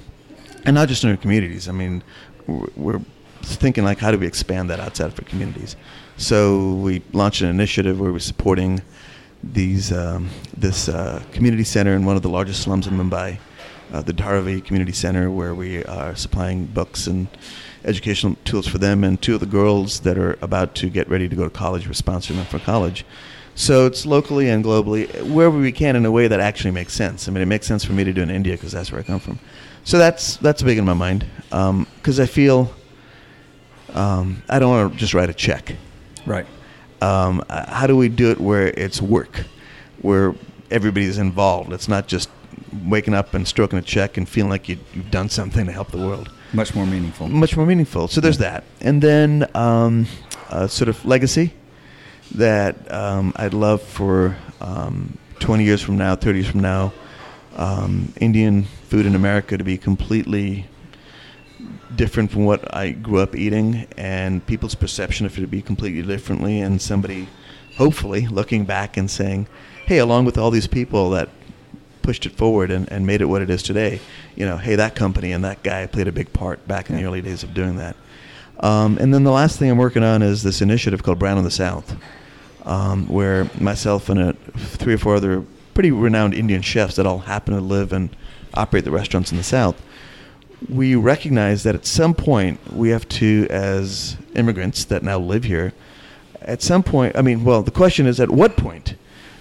and 0.64 0.74
not 0.74 0.88
just 0.88 1.04
in 1.04 1.10
our 1.10 1.16
communities. 1.16 1.68
I 1.68 1.72
mean, 1.72 2.02
we're, 2.46 2.66
we're 2.76 3.00
thinking 3.44 3.85
like, 3.85 3.98
how 3.98 4.11
do 4.11 4.18
we 4.18 4.26
expand 4.26 4.70
that 4.70 4.80
outside 4.80 5.07
of 5.07 5.18
our 5.18 5.24
communities? 5.24 5.76
So 6.16 6.74
we 6.74 7.02
launched 7.12 7.40
an 7.42 7.48
initiative 7.48 8.00
where 8.00 8.12
we're 8.12 8.18
supporting 8.18 8.83
these 9.42 9.92
um, 9.92 10.30
this 10.57 10.88
uh, 10.88 11.22
community 11.33 11.64
center 11.64 11.94
in 11.94 12.04
one 12.04 12.16
of 12.16 12.22
the 12.22 12.28
largest 12.28 12.62
slums 12.62 12.87
in 12.87 12.94
Mumbai, 12.94 13.38
uh, 13.92 14.02
the 14.02 14.12
Dharavi 14.12 14.64
Community 14.64 14.92
Center, 14.92 15.30
where 15.30 15.54
we 15.54 15.85
are 15.85 16.14
supplying 16.14 16.66
books 16.66 17.07
and 17.07 17.28
educational 17.85 18.37
tools 18.44 18.66
for 18.66 18.78
them. 18.78 19.04
And 19.04 19.20
two 19.20 19.35
of 19.35 19.40
the 19.40 19.46
girls 19.46 20.00
that 20.00 20.16
are 20.18 20.38
about 20.40 20.74
to 20.76 20.88
get 20.88 21.09
ready 21.09 21.28
to 21.28 21.37
go 21.37 21.44
to 21.44 21.50
college, 21.50 21.87
we're 21.87 21.92
sponsoring 21.92 22.37
them 22.37 22.46
for 22.46 22.59
college. 22.59 23.04
So 23.57 23.87
it's 23.87 24.04
locally 24.04 24.48
and 24.50 24.64
globally, 24.64 25.09
wherever 25.30 25.57
we 25.57 25.70
can, 25.70 25.94
in 25.94 26.04
a 26.04 26.11
way 26.11 26.26
that 26.26 26.40
actually 26.40 26.72
makes 26.72 26.92
sense. 26.92 27.28
I 27.28 27.30
mean, 27.30 27.42
it 27.42 27.46
makes 27.46 27.66
sense 27.66 27.85
for 27.85 27.92
me 27.92 28.02
to 28.02 28.12
do 28.12 28.22
in 28.22 28.30
India 28.30 28.54
because 28.54 28.72
that's 28.72 28.90
where 28.90 29.00
I 29.00 29.04
come 29.04 29.20
from. 29.20 29.38
So 29.85 29.98
that's 29.98 30.38
that's 30.38 30.62
big 30.62 30.78
in 30.78 30.85
my 30.85 30.94
mind 30.94 31.26
because 31.50 32.18
I 32.18 32.26
feel 32.26 32.72
um, 33.94 34.42
I 34.48 34.59
don't 34.59 34.70
want 34.70 34.92
to 34.92 34.98
just 34.98 35.14
write 35.14 35.30
a 35.30 35.35
check 35.35 35.76
Right. 36.26 36.46
um, 37.00 37.42
uh, 37.48 37.70
how 37.72 37.87
do 37.87 37.96
we 37.96 38.09
do 38.09 38.30
it 38.30 38.40
where 38.40 38.68
it's 38.68 39.00
work, 39.00 39.44
where 40.02 40.35
everybody's 40.70 41.18
involved? 41.18 41.72
It's 41.72 41.88
not 41.88 42.07
just 42.09 42.28
waking 42.87 43.14
up 43.14 43.35
and 43.35 43.46
stroking 43.46 43.78
a 43.78 43.83
check 43.83 44.16
and 44.16 44.28
feeling 44.28 44.50
like 44.50 44.68
you, 44.68 44.78
you've 44.94 45.11
done 45.11 45.28
something 45.28 45.66
to 45.66 45.72
help 45.72 45.90
the 45.90 45.98
world. 45.98 46.30
Much 46.52 46.74
more 46.74 46.87
meaningful. 46.87 47.28
Much 47.28 47.57
more 47.57 47.66
meaningful. 47.66 48.09
So 48.09 48.20
there's 48.20 48.38
that, 48.38 48.64
and 48.80 49.02
then 49.02 49.48
um, 49.54 50.07
a 50.50 50.68
sort 50.68 50.88
of 50.88 51.04
legacy 51.04 51.52
that 52.37 52.90
um, 52.92 53.33
I'd 53.37 53.54
love 53.54 53.83
for 53.83 54.37
um, 54.61 55.18
20 55.40 55.64
years 55.64 55.83
from 55.83 55.98
now, 55.98 56.16
30 56.16 56.38
years 56.38 56.50
from 56.50 56.61
now, 56.61 56.92
um, 57.57 58.12
Indian 58.20 58.64
food 58.88 59.04
in 59.07 59.14
America 59.14 59.59
to 59.59 59.64
be 59.64 59.76
completely 59.76 60.66
different 61.96 62.30
from 62.30 62.44
what 62.44 62.74
I 62.74 62.90
grew 62.90 63.20
up 63.20 63.37
eating, 63.37 63.87
and 63.96 64.44
people's 64.46 64.74
perception 64.74 65.26
of 65.26 65.37
it 65.37 65.40
would 65.40 65.50
be 65.50 65.62
completely 65.62 66.02
differently, 66.02 66.61
and 66.61 66.80
somebody 66.80 67.28
hopefully 67.76 68.26
looking 68.26 68.64
back 68.64 68.96
and 68.96 69.11
saying, 69.11 69.46
hey, 69.87 69.98
along 69.98 70.24
with 70.24 70.38
all 70.38 70.50
these 70.50 70.66
people 70.66 71.11
that 71.11 71.28
pushed 72.02 72.26
it 72.26 72.33
forward 72.33 72.70
and, 72.70 72.90
and 72.92 73.07
made 73.07 73.20
it 73.20 73.24
what 73.24 73.42
it 73.42 73.50
is 73.50 73.62
today, 73.62 74.00
you 74.37 74.44
know, 74.46 74.57
hey, 74.57 74.76
that 74.76 74.94
company 74.94 75.33
and 75.33 75.42
that 75.44 75.62
guy 75.62 75.87
played 75.87 76.07
a 76.07 76.12
big 76.12 76.33
part 76.33 76.66
back 76.68 76.90
in 76.90 76.96
the 76.96 77.04
early 77.04 77.22
days 77.22 77.42
of 77.42 77.54
doing 77.54 77.76
that. 77.76 77.96
Um, 78.61 78.98
and 78.98 79.12
then 79.12 79.24
the 79.24 79.33
last 79.33 79.59
thing 79.59 79.70
I'm 79.70 79.78
working 79.78 80.04
on 80.04 80.22
is 80.22 80.42
this 80.42 80.61
initiative 80.61 81.02
called 81.02 81.18
Brown 81.18 81.38
in 81.38 81.44
the 81.44 81.50
South, 81.50 81.96
um, 82.64 83.07
where 83.09 83.50
myself 83.59 84.09
and 84.09 84.20
a, 84.20 84.33
three 84.57 84.94
or 84.94 84.98
four 84.98 85.16
other 85.16 85.44
pretty 85.72 85.90
renowned 85.90 86.35
Indian 86.35 86.62
chefs 86.62 86.96
that 86.96 87.07
all 87.07 87.20
happen 87.20 87.54
to 87.54 87.61
live 87.61 87.92
and 87.92 88.14
operate 88.54 88.85
the 88.85 88.90
restaurants 88.90 89.33
in 89.33 89.37
the 89.37 89.42
South, 89.42 89.80
we 90.68 90.94
recognize 90.94 91.62
that 91.64 91.74
at 91.74 91.87
some 91.87 92.14
point 92.14 92.59
we 92.72 92.90
have 92.90 93.09
to, 93.11 93.46
as 93.50 94.16
immigrants 94.35 94.85
that 94.87 95.03
now 95.03 95.18
live 95.18 95.44
here, 95.44 95.72
at 96.42 96.62
some 96.62 96.83
point, 96.83 97.16
I 97.16 97.22
mean, 97.22 97.44
well, 97.44 97.62
the 97.62 97.70
question 97.70 98.07
is 98.07 98.20
at 98.20 98.31
what 98.31 98.57
point 98.57 98.94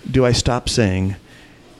do 0.10 0.26
I 0.26 0.32
stop 0.32 0.70
saying, 0.70 1.16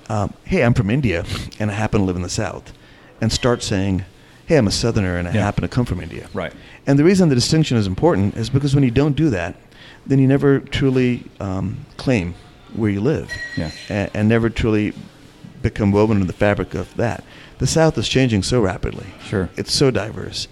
um, 0.10 0.34
hey, 0.46 0.64
I'm 0.64 0.74
from 0.74 0.90
India 0.90 1.26
and 1.60 1.72
I 1.72 1.74
happen 1.74 2.02
to 2.02 2.06
live 2.06 2.16
in 2.16 2.22
the 2.22 2.30
South, 2.30 2.74
and 3.22 3.32
start 3.32 3.64
saying, 3.64 4.04
hey, 4.48 4.58
I'm 4.58 4.68
a 4.68 4.72
Southerner 4.72 5.18
and 5.18 5.28
I 5.28 5.34
Yeah. 5.34 5.42
happen 5.44 5.62
to 5.62 5.68
come 5.70 5.86
from 5.86 6.02
India? 6.02 6.28
Right. 6.34 6.52
And 6.86 7.00
the 7.00 7.04
reason 7.06 7.30
the 7.30 7.36
distinction 7.36 7.78
is 7.78 7.88
important 7.88 8.36
is 8.36 8.50
because 8.50 8.76
when 8.76 8.84
you 8.84 8.92
don't 8.92 9.16
do 9.16 9.30
that, 9.30 9.56
then 10.06 10.20
you 10.20 10.28
never 10.28 10.60
truly 10.60 11.24
um, 11.40 11.86
claim 11.96 12.36
where 12.74 12.90
you 12.90 13.00
live 13.00 13.32
Yeah. 13.56 13.72
and, 13.88 14.10
and 14.14 14.28
never 14.30 14.50
truly 14.50 14.94
become 15.64 15.92
woven 15.92 16.18
into 16.18 16.28
the 16.28 16.34
fabric 16.34 16.76
of 16.76 16.96
that. 16.98 17.24
The 17.58 17.68
South 17.68 17.98
is 17.98 18.08
changing 18.08 18.44
so 18.44 18.62
rapidly. 18.62 19.08
Sure. 19.24 19.50
It's 19.58 19.74
so 19.74 19.90
diverse. 19.90 20.48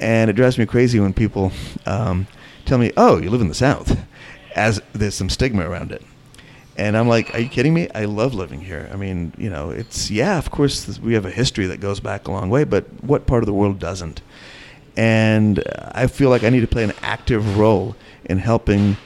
And 0.00 0.28
it 0.28 0.34
drives 0.34 0.58
me 0.58 0.66
crazy 0.66 0.98
when 0.98 1.12
people 1.12 1.52
um, 1.86 2.26
tell 2.64 2.78
me, 2.78 2.92
oh, 2.96 3.18
you 3.18 3.30
live 3.30 3.40
in 3.40 3.48
the 3.48 3.54
South, 3.54 3.96
as 4.54 4.80
there's 4.92 5.14
some 5.14 5.30
stigma 5.30 5.68
around 5.68 5.92
it. 5.92 6.02
And 6.78 6.96
I'm 6.96 7.08
like, 7.08 7.34
are 7.34 7.38
you 7.38 7.48
kidding 7.48 7.72
me? 7.72 7.88
I 7.94 8.04
love 8.04 8.34
living 8.34 8.60
here. 8.60 8.90
I 8.92 8.96
mean, 8.96 9.32
you 9.38 9.48
know, 9.48 9.70
it's, 9.70 10.10
yeah, 10.10 10.36
of 10.36 10.50
course, 10.50 10.98
we 10.98 11.14
have 11.14 11.24
a 11.24 11.30
history 11.30 11.66
that 11.66 11.80
goes 11.80 12.00
back 12.00 12.28
a 12.28 12.32
long 12.32 12.50
way, 12.50 12.64
but 12.64 12.84
what 13.02 13.26
part 13.26 13.42
of 13.42 13.46
the 13.46 13.54
world 13.54 13.78
doesn't? 13.78 14.20
And 14.96 15.62
I 15.92 16.06
feel 16.06 16.28
like 16.28 16.44
I 16.44 16.50
need 16.50 16.60
to 16.60 16.66
play 16.66 16.84
an 16.84 16.92
active 17.02 17.58
role 17.58 17.96
in 18.26 18.38
helping 18.38 18.96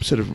sort 0.00 0.20
of 0.20 0.34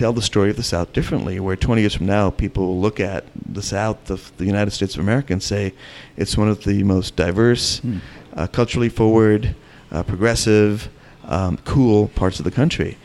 tell 0.00 0.12
the 0.14 0.22
story 0.22 0.48
of 0.48 0.56
the 0.56 0.62
South 0.62 0.94
differently. 0.94 1.38
Where 1.40 1.56
20 1.56 1.82
years 1.82 1.94
from 1.94 2.06
now, 2.06 2.30
people 2.30 2.66
will 2.66 2.80
look 2.80 3.00
at 3.00 3.24
the 3.52 3.60
South 3.60 4.08
of 4.10 4.32
the 4.38 4.46
United 4.46 4.70
States 4.70 4.94
of 4.94 5.00
America 5.02 5.34
and 5.34 5.42
say 5.42 5.74
it's 6.16 6.38
one 6.38 6.48
of 6.48 6.64
the 6.64 6.82
most 6.84 7.16
diverse, 7.16 7.80
Hmm. 7.80 7.98
uh, 8.34 8.46
culturally 8.46 8.88
forward, 8.88 9.54
uh, 9.92 10.02
progressive, 10.02 10.88
um, 11.26 11.58
cool 11.66 12.08
parts 12.08 12.38
of 12.40 12.44
the 12.46 12.50
country. 12.50 12.96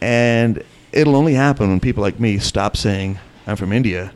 And 0.00 0.64
it'll 0.92 1.14
only 1.14 1.34
happen 1.34 1.68
when 1.68 1.78
people 1.78 2.02
like 2.02 2.18
me 2.18 2.38
stop 2.38 2.76
saying 2.76 3.20
I'm 3.46 3.54
from 3.54 3.72
India, 3.72 4.10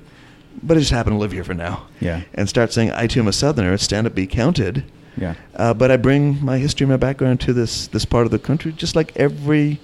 but 0.65 0.77
I 0.77 0.81
just 0.81 0.91
happen 0.91 1.13
to 1.13 1.19
live 1.19 1.31
here 1.31 1.45
for 1.45 1.55
now, 1.55 1.85
Yeah. 2.01 2.23
and 2.35 2.49
start 2.49 2.73
saying 2.73 2.91
I 2.91 3.07
too 3.07 3.21
am 3.21 3.29
a 3.29 3.33
Southerner. 3.33 3.77
Stand 3.79 4.09
up, 4.09 4.17
be 4.17 4.27
counted. 4.27 4.83
Yeah. 5.17 5.35
Uh, 5.55 5.73
but 5.75 5.93
I 5.93 5.97
bring 5.97 6.45
my 6.45 6.59
history, 6.59 6.89
my 6.89 6.97
background 6.97 7.39
to 7.43 7.53
this 7.53 7.87
this 7.87 8.05
part 8.05 8.25
of 8.27 8.33
the 8.33 8.39
country, 8.41 8.73
just 8.73 8.97
like 8.97 9.13
every 9.15 9.79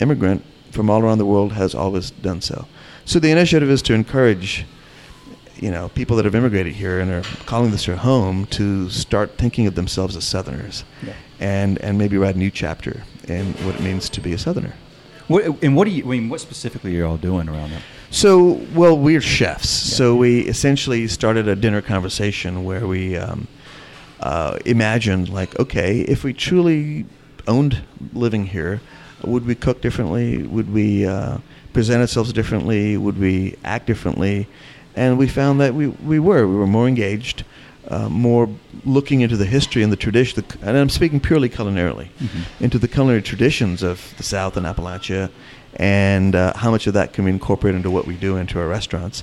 immigrant 0.00 0.42
from 0.72 0.90
all 0.90 1.00
around 1.02 1.18
the 1.18 1.26
world 1.26 1.52
has 1.52 1.74
always 1.74 2.10
done 2.10 2.40
so. 2.40 2.66
So 3.04 3.18
the 3.18 3.30
initiative 3.30 3.70
is 3.70 3.82
to 3.82 3.94
encourage, 3.94 4.64
you 5.56 5.70
know, 5.70 5.90
people 5.90 6.16
that 6.16 6.24
have 6.24 6.34
immigrated 6.34 6.72
here 6.74 6.98
and 6.98 7.10
are 7.10 7.22
calling 7.46 7.70
this 7.70 7.86
their 7.86 7.96
home 7.96 8.46
to 8.46 8.88
start 8.90 9.36
thinking 9.38 9.66
of 9.66 9.74
themselves 9.74 10.16
as 10.16 10.24
Southerners, 10.24 10.84
Yeah. 11.06 11.12
and 11.40 11.78
and 11.82 11.98
maybe 11.98 12.16
write 12.16 12.34
a 12.34 12.38
new 12.38 12.50
chapter 12.50 13.04
in 13.28 13.52
what 13.64 13.74
it 13.76 13.80
means 13.80 14.08
to 14.10 14.20
be 14.20 14.32
a 14.32 14.38
Southerner. 14.38 14.74
What, 15.28 15.44
and 15.62 15.76
what 15.76 15.84
do 15.84 15.90
you? 15.90 16.04
I 16.04 16.08
mean, 16.08 16.28
what 16.28 16.40
specifically 16.40 16.92
are 16.94 16.98
you 16.98 17.06
all 17.06 17.16
doing 17.16 17.48
around 17.48 17.70
that? 17.70 17.82
So, 18.10 18.60
well, 18.74 18.98
we're 18.98 19.20
chefs. 19.20 19.88
Yeah. 19.88 19.96
So 19.96 20.16
we 20.16 20.40
essentially 20.40 21.06
started 21.08 21.48
a 21.48 21.56
dinner 21.56 21.80
conversation 21.80 22.64
where 22.64 22.86
we 22.86 23.16
um, 23.16 23.46
uh, 24.20 24.58
imagined, 24.66 25.28
like, 25.28 25.58
okay, 25.58 26.00
if 26.00 26.22
we 26.24 26.32
truly 26.34 27.06
owned 27.46 27.82
living 28.12 28.46
here, 28.46 28.80
would 29.24 29.46
we 29.46 29.54
cook 29.54 29.80
differently? 29.80 30.42
Would 30.42 30.72
we 30.72 31.06
uh, 31.06 31.38
present 31.72 32.00
ourselves 32.00 32.32
differently? 32.32 32.96
Would 32.96 33.18
we 33.18 33.56
act 33.64 33.86
differently? 33.86 34.46
And 34.96 35.18
we 35.18 35.26
found 35.28 35.60
that 35.60 35.74
we, 35.74 35.86
we 35.88 36.18
were. 36.18 36.46
We 36.46 36.56
were 36.56 36.66
more 36.66 36.86
engaged, 36.86 37.44
uh, 37.88 38.08
more 38.08 38.48
looking 38.84 39.20
into 39.22 39.36
the 39.36 39.46
history 39.46 39.82
and 39.82 39.90
the 39.92 39.96
tradition. 39.96 40.44
And 40.62 40.76
I'm 40.76 40.88
speaking 40.90 41.20
purely 41.20 41.48
culinarily 41.48 42.08
Mhm. 42.22 42.60
into 42.60 42.78
the 42.78 42.88
culinary 42.88 43.22
traditions 43.22 43.82
of 43.82 44.14
the 44.16 44.22
South 44.22 44.56
and 44.56 44.66
Appalachia, 44.66 45.30
and 45.76 46.34
uh, 46.34 46.52
how 46.56 46.70
much 46.70 46.86
of 46.86 46.94
that 46.94 47.12
can 47.14 47.24
we 47.24 47.30
incorporate 47.30 47.74
into 47.74 47.90
what 47.90 48.06
we 48.06 48.14
do 48.16 48.36
into 48.36 48.58
our 48.58 48.68
restaurants. 48.68 49.22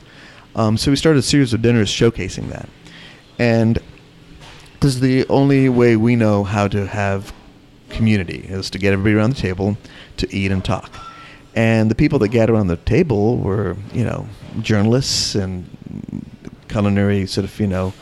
Um, 0.56 0.78
so 0.78 0.90
we 0.92 0.98
started 0.98 1.20
a 1.20 1.24
series 1.24 1.54
of 1.54 1.62
dinners 1.62 1.92
showcasing 1.92 2.50
that, 2.50 2.68
and 3.38 3.78
this 4.80 4.96
is 4.96 5.00
the 5.02 5.28
only 5.30 5.70
way 5.70 5.96
we 5.96 6.16
know 6.16 6.44
how 6.44 6.68
to 6.70 6.88
have 6.88 7.32
community 7.90 8.46
is 8.48 8.70
to 8.72 8.78
get 8.80 8.94
everybody 8.94 9.16
around 9.16 9.36
the 9.36 9.42
table 9.42 9.78
to 10.18 10.34
eat 10.34 10.52
and 10.52 10.64
talk. 10.64 10.92
And 11.56 11.90
the 11.90 11.96
people 11.96 12.20
that 12.20 12.30
gathered 12.30 12.54
around 12.54 12.68
the 12.68 12.78
table 12.78 13.38
were, 13.38 13.76
you 13.94 14.04
know, 14.04 14.28
journalists 14.62 15.36
and 15.36 15.66
culinary 16.68 17.26
sort 17.26 17.46
of, 17.46 17.60
you 17.60 17.68
know, 17.68 17.94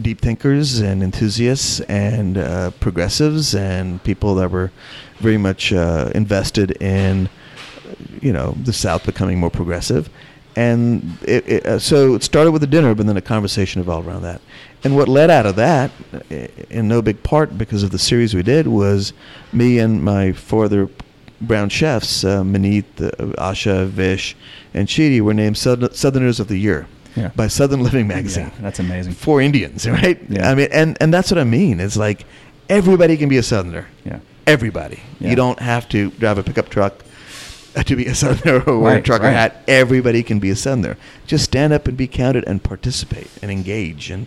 deep 0.00 0.20
thinkers 0.20 0.80
and 0.80 1.02
enthusiasts 1.02 1.80
and 1.80 2.38
uh, 2.38 2.70
progressives 2.80 3.54
and 3.54 4.02
people 4.02 4.34
that 4.36 4.50
were 4.50 4.70
very 5.18 5.38
much 5.38 5.72
uh, 5.72 6.10
invested 6.14 6.80
in, 6.82 7.28
you 8.20 8.32
know, 8.32 8.56
the 8.62 8.72
South 8.72 9.04
becoming 9.04 9.38
more 9.38 9.50
progressive. 9.50 10.08
and 10.56 11.18
it, 11.22 11.46
it, 11.46 11.66
uh, 11.66 11.78
so 11.78 12.14
it 12.14 12.22
started 12.22 12.50
with 12.50 12.62
a 12.62 12.66
dinner, 12.66 12.94
but 12.94 13.06
then 13.06 13.16
a 13.16 13.20
conversation 13.20 13.82
evolved 13.82 14.08
around 14.08 14.22
that. 14.22 14.40
And 14.82 14.96
what 14.96 15.06
led 15.06 15.30
out 15.30 15.44
of 15.44 15.56
that, 15.56 15.90
in 16.30 16.88
no 16.88 17.02
big 17.02 17.22
part 17.22 17.56
because 17.56 17.82
of 17.82 17.90
the 17.90 17.98
series 17.98 18.34
we 18.34 18.42
did, 18.42 18.66
was 18.66 19.12
me 19.52 19.78
and 19.78 20.02
my 20.02 20.32
four 20.32 20.64
other 20.66 20.88
brown 21.40 21.68
chefs, 21.68 22.24
uh, 22.24 22.42
Maneet, 22.42 22.84
uh, 22.98 23.10
Asha, 23.42 23.86
Vish, 23.86 24.34
and 24.72 24.88
Cheetie, 24.88 25.20
were 25.20 25.34
named 25.34 25.58
Southerners 25.58 26.40
of 26.40 26.48
the 26.48 26.56
Year 26.58 26.86
Yeah. 27.14 27.28
by 27.36 27.46
Southern 27.48 27.82
Living 27.82 28.06
Magazine 28.06 28.46
Yeah, 28.54 28.62
that's 28.62 28.78
amazing. 28.78 29.12
for 29.12 29.40
Indians, 29.42 29.86
right? 29.88 30.18
Yeah. 30.28 30.50
I 30.50 30.54
mean, 30.54 30.68
and, 30.72 30.96
and 31.00 31.12
that's 31.12 31.30
what 31.30 31.38
I 31.38 31.44
mean. 31.44 31.78
It's 31.80 31.96
like 31.96 32.24
everybody 32.68 33.16
can 33.16 33.28
be 33.28 33.36
a 33.36 33.42
Southerner. 33.42 33.86
Yeah. 34.04 34.20
Everybody. 34.46 35.00
Yeah. 35.20 35.30
You 35.30 35.36
don't 35.36 35.58
have 35.58 35.88
to 35.90 36.10
drive 36.12 36.38
a 36.38 36.42
pickup 36.42 36.68
truck 36.70 37.04
to 37.84 37.96
be 37.96 38.06
a 38.06 38.14
Southerner 38.14 38.62
or 38.62 38.78
wear 38.78 38.96
a 38.98 39.02
trucker 39.02 39.24
right. 39.24 39.32
hat. 39.32 39.62
Everybody 39.68 40.22
can 40.22 40.38
be 40.38 40.48
a 40.50 40.56
Southerner. 40.56 40.96
Just 41.26 41.44
stand 41.44 41.72
up 41.74 41.86
and 41.86 41.96
be 41.98 42.06
counted 42.08 42.44
and 42.46 42.62
participate 42.62 43.28
and 43.42 43.50
engage 43.50 44.10
and 44.10 44.26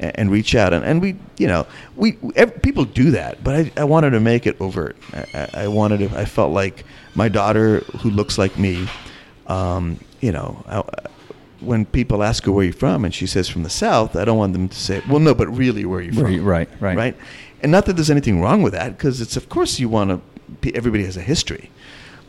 and 0.00 0.30
reach 0.30 0.54
out. 0.54 0.72
And, 0.72 0.84
and 0.84 1.00
we 1.02 1.16
you 1.38 1.46
know 1.46 1.66
we 1.96 2.16
ev- 2.36 2.62
people 2.62 2.84
do 2.84 3.10
that 3.12 3.42
but 3.44 3.54
I, 3.56 3.72
I 3.76 3.84
wanted 3.84 4.10
to 4.10 4.20
make 4.20 4.46
it 4.46 4.60
overt. 4.60 4.96
I, 5.12 5.26
I- 5.34 5.50
I 5.64 5.68
wanted 5.68 5.98
to 6.08 6.18
I 6.18 6.24
felt 6.24 6.52
like 6.52 6.84
my 7.14 7.28
daughter 7.28 7.80
who 8.00 8.10
looks 8.10 8.38
like 8.38 8.58
me 8.58 8.88
um, 9.46 9.98
you 10.20 10.32
know 10.32 10.62
I, 10.68 10.82
when 11.60 11.84
people 11.86 12.22
ask 12.22 12.44
her 12.44 12.52
where 12.52 12.64
you're 12.64 12.72
from? 12.72 13.04
and 13.04 13.12
she 13.14 13.26
says 13.26 13.48
from 13.48 13.62
the 13.64 13.70
south 13.70 14.14
I 14.14 14.24
don't 14.24 14.38
want 14.38 14.52
them 14.52 14.68
to 14.68 14.76
say 14.78 15.02
well 15.08 15.18
no 15.20 15.34
but 15.34 15.48
really 15.48 15.84
where 15.84 15.98
are 15.98 16.02
you 16.02 16.12
from? 16.12 16.24
Right, 16.24 16.40
right, 16.40 16.68
right. 16.80 16.96
right 16.96 17.16
and 17.62 17.72
not 17.72 17.86
that 17.86 17.94
there's 17.94 18.10
anything 18.10 18.40
wrong 18.40 18.62
with 18.62 18.72
that 18.74 18.96
because 18.96 19.20
it's 19.20 19.36
of 19.36 19.48
course 19.48 19.80
you 19.80 19.88
want 19.88 20.10
to 20.62 20.74
everybody 20.76 21.04
has 21.04 21.16
a 21.16 21.20
history. 21.22 21.70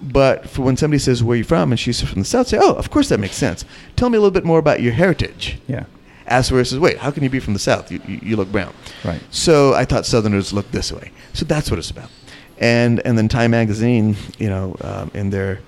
But 0.01 0.49
for 0.49 0.61
when 0.63 0.77
somebody 0.77 0.97
says 0.99 1.21
where 1.23 1.35
are 1.35 1.37
you 1.37 1.43
from? 1.43 1.71
and 1.71 1.79
she's 1.79 2.01
from 2.01 2.19
the 2.21 2.25
south 2.25 2.47
say 2.47 2.57
oh 2.59 2.73
of 2.73 2.89
course 2.89 3.09
that 3.09 3.19
makes 3.19 3.35
sense. 3.35 3.65
Tell 3.95 4.09
me 4.09 4.17
a 4.17 4.21
little 4.21 4.31
bit 4.31 4.45
more 4.45 4.57
about 4.59 4.81
your 4.81 4.93
heritage. 4.93 5.59
Yeah. 5.67 5.85
As 6.29 6.47
says, 6.47 6.79
wait 6.79 6.97
how 6.97 7.11
can 7.11 7.23
you 7.23 7.29
be 7.29 7.39
from 7.39 7.53
the 7.53 7.59
south 7.59 7.91
you, 7.91 8.01
you, 8.07 8.19
you 8.23 8.35
look 8.35 8.51
brown 8.51 8.73
Right. 9.03 9.21
so 9.31 9.73
i 9.73 9.85
thought 9.85 10.05
southerners 10.05 10.53
look 10.53 10.69
this 10.71 10.91
way 10.91 11.11
so 11.33 11.45
that's 11.45 11.69
what 11.69 11.77
it's 11.79 11.91
about 11.91 12.09
and 12.57 12.99
and 13.05 13.17
then 13.17 13.27
time 13.27 13.51
magazine 13.51 14.15
you 14.37 14.49
know 14.49 14.75
um, 14.81 15.11
in 15.13 15.29
their 15.29 15.59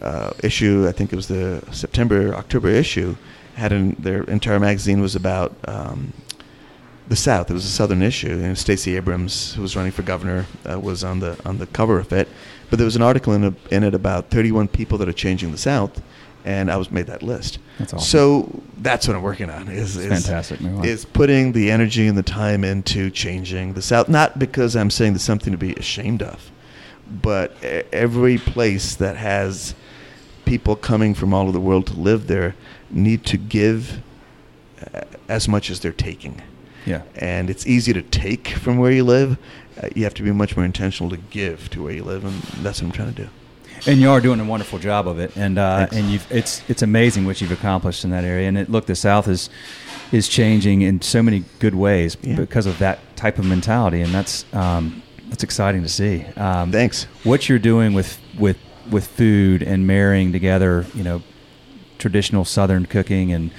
uh, 0.00 0.32
issue 0.42 0.86
i 0.88 0.92
think 0.92 1.12
it 1.12 1.16
was 1.16 1.28
the 1.28 1.62
september 1.72 2.34
october 2.34 2.68
issue 2.68 3.16
had 3.54 3.72
an, 3.72 3.96
their 3.98 4.22
entire 4.24 4.58
magazine 4.60 5.00
was 5.00 5.14
about 5.14 5.54
um, 5.68 6.12
the 7.08 7.16
South. 7.16 7.50
It 7.50 7.54
was 7.54 7.64
a 7.64 7.68
Southern 7.68 8.02
issue, 8.02 8.40
and 8.42 8.56
Stacey 8.56 8.96
Abrams, 8.96 9.54
who 9.54 9.62
was 9.62 9.74
running 9.76 9.90
for 9.92 10.02
governor, 10.02 10.46
uh, 10.64 10.78
was 10.78 11.02
on 11.02 11.18
the 11.18 11.36
on 11.44 11.58
the 11.58 11.66
cover 11.66 11.98
of 11.98 12.12
it. 12.12 12.28
But 12.70 12.78
there 12.78 12.84
was 12.84 12.94
an 12.94 13.02
article 13.02 13.32
in, 13.34 13.44
a, 13.44 13.54
in 13.72 13.82
it 13.82 13.94
about 13.94 14.30
31 14.30 14.68
people 14.68 14.96
that 14.98 15.08
are 15.08 15.12
changing 15.12 15.50
the 15.50 15.58
South, 15.58 16.00
and 16.44 16.70
I 16.70 16.76
was 16.76 16.90
made 16.92 17.06
that 17.08 17.22
list. 17.22 17.58
That's 17.80 17.94
awesome. 17.94 18.06
So 18.06 18.62
that's 18.78 19.08
what 19.08 19.16
I'm 19.16 19.22
working 19.22 19.50
on. 19.50 19.68
Is, 19.68 19.96
is 19.96 20.06
fantastic. 20.24 20.60
Is 20.84 21.04
putting 21.04 21.52
the 21.52 21.70
energy 21.70 22.06
and 22.06 22.16
the 22.16 22.22
time 22.22 22.62
into 22.62 23.10
changing 23.10 23.72
the 23.74 23.82
South. 23.82 24.08
Not 24.08 24.38
because 24.38 24.76
I'm 24.76 24.90
saying 24.90 25.14
there's 25.14 25.22
something 25.22 25.50
to 25.52 25.58
be 25.58 25.72
ashamed 25.74 26.22
of, 26.22 26.50
but 27.10 27.56
every 27.92 28.38
place 28.38 28.94
that 28.96 29.16
has 29.16 29.74
people 30.44 30.76
coming 30.76 31.14
from 31.14 31.32
all 31.34 31.42
over 31.44 31.52
the 31.52 31.60
world 31.60 31.86
to 31.88 31.94
live 31.94 32.26
there 32.26 32.54
need 32.90 33.24
to 33.26 33.36
give 33.36 34.00
uh, 34.94 35.00
as 35.28 35.48
much 35.48 35.70
as 35.70 35.80
they're 35.80 35.92
taking 35.92 36.42
Yeah. 36.86 37.02
and 37.16 37.48
it's 37.50 37.66
easy 37.66 37.92
to 37.92 38.02
take 38.02 38.48
from 38.48 38.78
where 38.78 38.90
you 38.92 39.04
live. 39.04 39.38
Uh, 39.80 39.88
you 39.94 40.04
have 40.04 40.14
to 40.14 40.22
be 40.22 40.32
much 40.32 40.56
more 40.56 40.64
intentional 40.64 41.08
to 41.10 41.16
give 41.16 41.70
to 41.70 41.82
where 41.84 41.92
you 41.92 42.02
live, 42.04 42.24
and 42.24 42.34
that's 42.64 42.82
what 42.82 42.88
I'm 42.88 42.92
trying 42.92 43.14
to 43.14 43.22
do. 43.24 43.28
And 43.86 44.00
you 44.00 44.10
are 44.10 44.20
doing 44.20 44.40
a 44.40 44.44
wonderful 44.44 44.78
job 44.78 45.08
of 45.08 45.18
it, 45.18 45.36
and 45.36 45.58
uh, 45.58 45.86
and 45.92 46.10
you've 46.10 46.30
it's 46.30 46.62
it's 46.68 46.82
amazing 46.82 47.24
what 47.26 47.40
you've 47.40 47.52
accomplished 47.52 48.04
in 48.04 48.10
that 48.10 48.24
area. 48.24 48.48
And 48.48 48.58
it, 48.58 48.68
look, 48.70 48.86
the 48.86 48.94
South 48.94 49.26
is 49.28 49.48
is 50.12 50.28
changing 50.28 50.82
in 50.82 51.00
so 51.00 51.22
many 51.22 51.44
good 51.60 51.74
ways 51.74 52.16
Yeah. 52.22 52.36
because 52.36 52.66
of 52.66 52.78
that 52.78 52.98
type 53.16 53.38
of 53.38 53.44
mentality, 53.46 54.00
and 54.02 54.12
that's 54.12 54.44
um, 54.54 55.02
that's 55.28 55.42
exciting 55.44 55.82
to 55.82 55.88
see. 55.88 56.24
Um, 56.36 56.72
Thanks. 56.72 57.04
What 57.24 57.48
you're 57.48 57.58
doing 57.58 57.94
with 57.94 58.18
with 58.38 58.58
with 58.90 59.06
food 59.06 59.62
and 59.62 59.86
marrying 59.86 60.32
together, 60.32 60.84
you 60.94 61.04
know, 61.04 61.22
traditional 61.98 62.44
Southern 62.44 62.86
cooking 62.86 63.32
and 63.32 63.50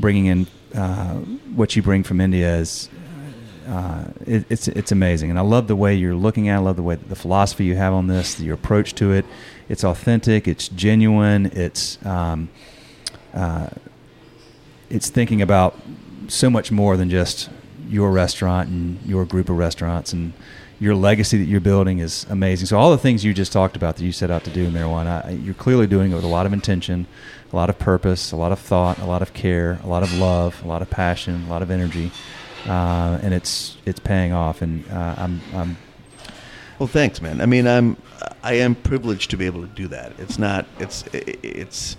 bringing 0.00 0.26
in 0.26 0.46
uh, 0.74 1.14
what 1.54 1.76
you 1.76 1.82
bring 1.82 2.02
from 2.02 2.20
India 2.20 2.56
is 2.56 2.88
uh, 3.68 4.04
it, 4.26 4.44
it's 4.50 4.68
it's 4.68 4.92
amazing, 4.92 5.30
and 5.30 5.38
I 5.38 5.42
love 5.42 5.68
the 5.68 5.76
way 5.76 5.94
you're 5.94 6.14
looking 6.16 6.48
at. 6.48 6.56
it. 6.56 6.58
I 6.58 6.62
love 6.62 6.76
the 6.76 6.82
way 6.82 6.96
the 6.96 7.16
philosophy 7.16 7.64
you 7.64 7.76
have 7.76 7.94
on 7.94 8.08
this, 8.08 8.38
your 8.40 8.54
approach 8.54 8.94
to 8.96 9.12
it. 9.12 9.24
It's 9.68 9.84
authentic. 9.84 10.46
It's 10.46 10.68
genuine. 10.68 11.46
It's 11.46 12.04
um, 12.04 12.48
uh, 13.32 13.68
it's 14.90 15.08
thinking 15.10 15.42
about 15.42 15.78
so 16.28 16.50
much 16.50 16.70
more 16.70 16.96
than 16.96 17.10
just 17.10 17.50
your 17.88 18.10
restaurant 18.10 18.68
and 18.68 19.02
your 19.04 19.24
group 19.24 19.48
of 19.48 19.58
restaurants 19.58 20.12
and 20.12 20.32
your 20.80 20.94
legacy 20.94 21.38
that 21.38 21.44
you're 21.44 21.60
building 21.60 21.98
is 21.98 22.26
amazing. 22.28 22.66
So 22.66 22.78
all 22.78 22.90
the 22.90 22.98
things 22.98 23.24
you 23.24 23.32
just 23.32 23.52
talked 23.52 23.76
about 23.76 23.96
that 23.96 24.04
you 24.04 24.12
set 24.12 24.30
out 24.30 24.44
to 24.44 24.50
do 24.50 24.64
in 24.64 24.72
Meherwan, 24.72 25.44
you're 25.44 25.54
clearly 25.54 25.86
doing 25.86 26.12
it 26.12 26.14
with 26.14 26.24
a 26.24 26.28
lot 26.28 26.46
of 26.46 26.52
intention, 26.52 27.06
a 27.52 27.56
lot 27.56 27.70
of 27.70 27.78
purpose, 27.78 28.32
a 28.32 28.36
lot 28.36 28.52
of 28.52 28.58
thought, 28.58 28.98
a 28.98 29.04
lot 29.04 29.22
of 29.22 29.32
care, 29.32 29.78
a 29.82 29.86
lot 29.86 30.02
of 30.02 30.12
love, 30.18 30.62
a 30.64 30.68
lot 30.68 30.82
of 30.82 30.90
passion, 30.90 31.44
a 31.46 31.50
lot 31.50 31.62
of 31.62 31.70
energy, 31.70 32.10
uh, 32.66 33.18
and 33.22 33.32
it's 33.32 33.76
it's 33.86 34.00
paying 34.00 34.32
off. 34.32 34.62
And 34.62 34.84
uh, 34.90 35.14
I'm, 35.16 35.40
I'm 35.54 35.76
Well, 36.78 36.88
thanks, 36.88 37.20
man. 37.22 37.40
I 37.40 37.46
mean, 37.46 37.66
I'm 37.66 37.96
I 38.42 38.54
am 38.54 38.74
privileged 38.74 39.30
to 39.30 39.36
be 39.36 39.46
able 39.46 39.62
to 39.62 39.68
do 39.74 39.88
that. 39.88 40.12
It's 40.18 40.38
not. 40.38 40.66
It's 40.78 41.04
it's, 41.12 41.96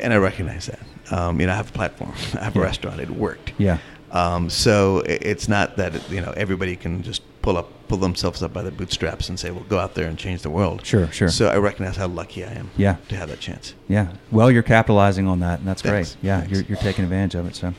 and 0.00 0.12
I 0.12 0.16
recognize 0.16 0.66
that. 0.66 0.80
Um, 1.12 1.40
you 1.40 1.46
know, 1.46 1.52
I 1.52 1.56
have 1.56 1.70
a 1.70 1.72
platform. 1.72 2.12
I 2.34 2.44
have 2.44 2.56
a 2.56 2.60
restaurant. 2.60 3.00
It 3.00 3.10
worked. 3.10 3.52
yeah, 3.58 3.78
Um, 4.12 4.48
so 4.50 4.98
it's 5.06 5.48
not 5.48 5.76
that 5.76 6.10
you 6.10 6.20
know 6.20 6.32
everybody 6.36 6.76
can 6.76 7.02
just 7.02 7.22
pull 7.42 7.56
up, 7.56 7.68
pull 7.88 7.98
themselves 7.98 8.42
up 8.42 8.52
by 8.52 8.62
the 8.62 8.70
bootstraps 8.70 9.28
and 9.28 9.38
say, 9.40 9.50
"Well, 9.50 9.64
go 9.68 9.78
out 9.78 9.94
there 9.94 10.06
and 10.06 10.18
change 10.18 10.42
the 10.42 10.50
world." 10.50 10.84
Sure, 10.84 11.06
sure. 11.12 11.28
So 11.30 11.48
I 11.48 11.56
recognize 11.56 11.96
how 11.96 12.06
lucky 12.08 12.44
I 12.44 12.52
am. 12.52 12.70
Yeah. 12.76 12.96
To 13.08 13.16
have 13.16 13.28
that 13.30 13.40
chance. 13.40 13.74
Yeah. 13.88 14.12
Well, 14.30 14.50
you're 14.50 14.62
capitalizing 14.62 15.26
on 15.26 15.40
that, 15.40 15.58
and 15.60 15.68
that's 15.68 15.82
Thanks. 15.82 16.14
great. 16.14 16.24
Yeah, 16.24 16.40
Thanks. 16.40 16.52
you're, 16.52 16.62
you're 16.68 16.78
taking 16.78 17.04
advantage 17.04 17.34
of 17.34 17.46
it. 17.46 17.56
So, 17.56 17.72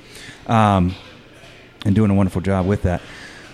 um, 0.48 0.96
and 1.86 1.96
doing 1.96 2.12
a 2.12 2.14
wonderful 2.14 2.42
job 2.42 2.66
with 2.66 2.82
that. 2.84 3.02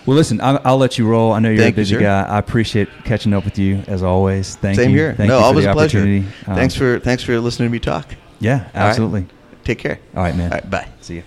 Well, 0.08 0.15
listen, 0.15 0.39
I'll, 0.39 0.62
I'll 0.63 0.78
let 0.78 0.98
you 0.98 1.06
roll. 1.06 1.34
I 1.34 1.39
know 1.39 1.50
you're 1.50 1.58
Thank 1.58 1.76
a 1.76 1.82
busy 1.82 1.96
sir. 1.96 2.02
guy. 2.02 2.24
I 2.24 2.39
appreciate 2.39 2.88
catching 3.04 3.34
up 3.34 3.43
with 3.43 3.60
you 3.60 3.84
as 3.88 4.04
always. 4.04 4.56
Thank 4.56 4.78
Same 4.78 4.91
you. 4.91 4.98
Same 4.98 4.98
here. 4.98 5.13
Thank 5.13 5.28
no, 5.28 5.39
you 5.39 5.43
always 5.43 5.65
a 5.65 5.74
pleasure. 5.74 6.00
Um, 6.00 6.32
thanks 6.46 6.76
for 6.76 7.00
thanks 7.00 7.24
for 7.24 7.38
listening 7.41 7.67
to 7.67 7.72
me 7.74 7.80
talk. 7.80 8.15
Yeah, 8.39 8.54
All 8.54 8.60
right. 8.60 8.76
absolutely. 8.76 9.28
Take 9.65 9.80
care. 9.80 10.00
All 10.15 10.24
right, 10.24 10.36
man. 10.36 10.52
All 10.54 10.60
right. 10.60 10.70
Bye. 10.70 10.88
See 11.02 11.15
you. 11.15 11.24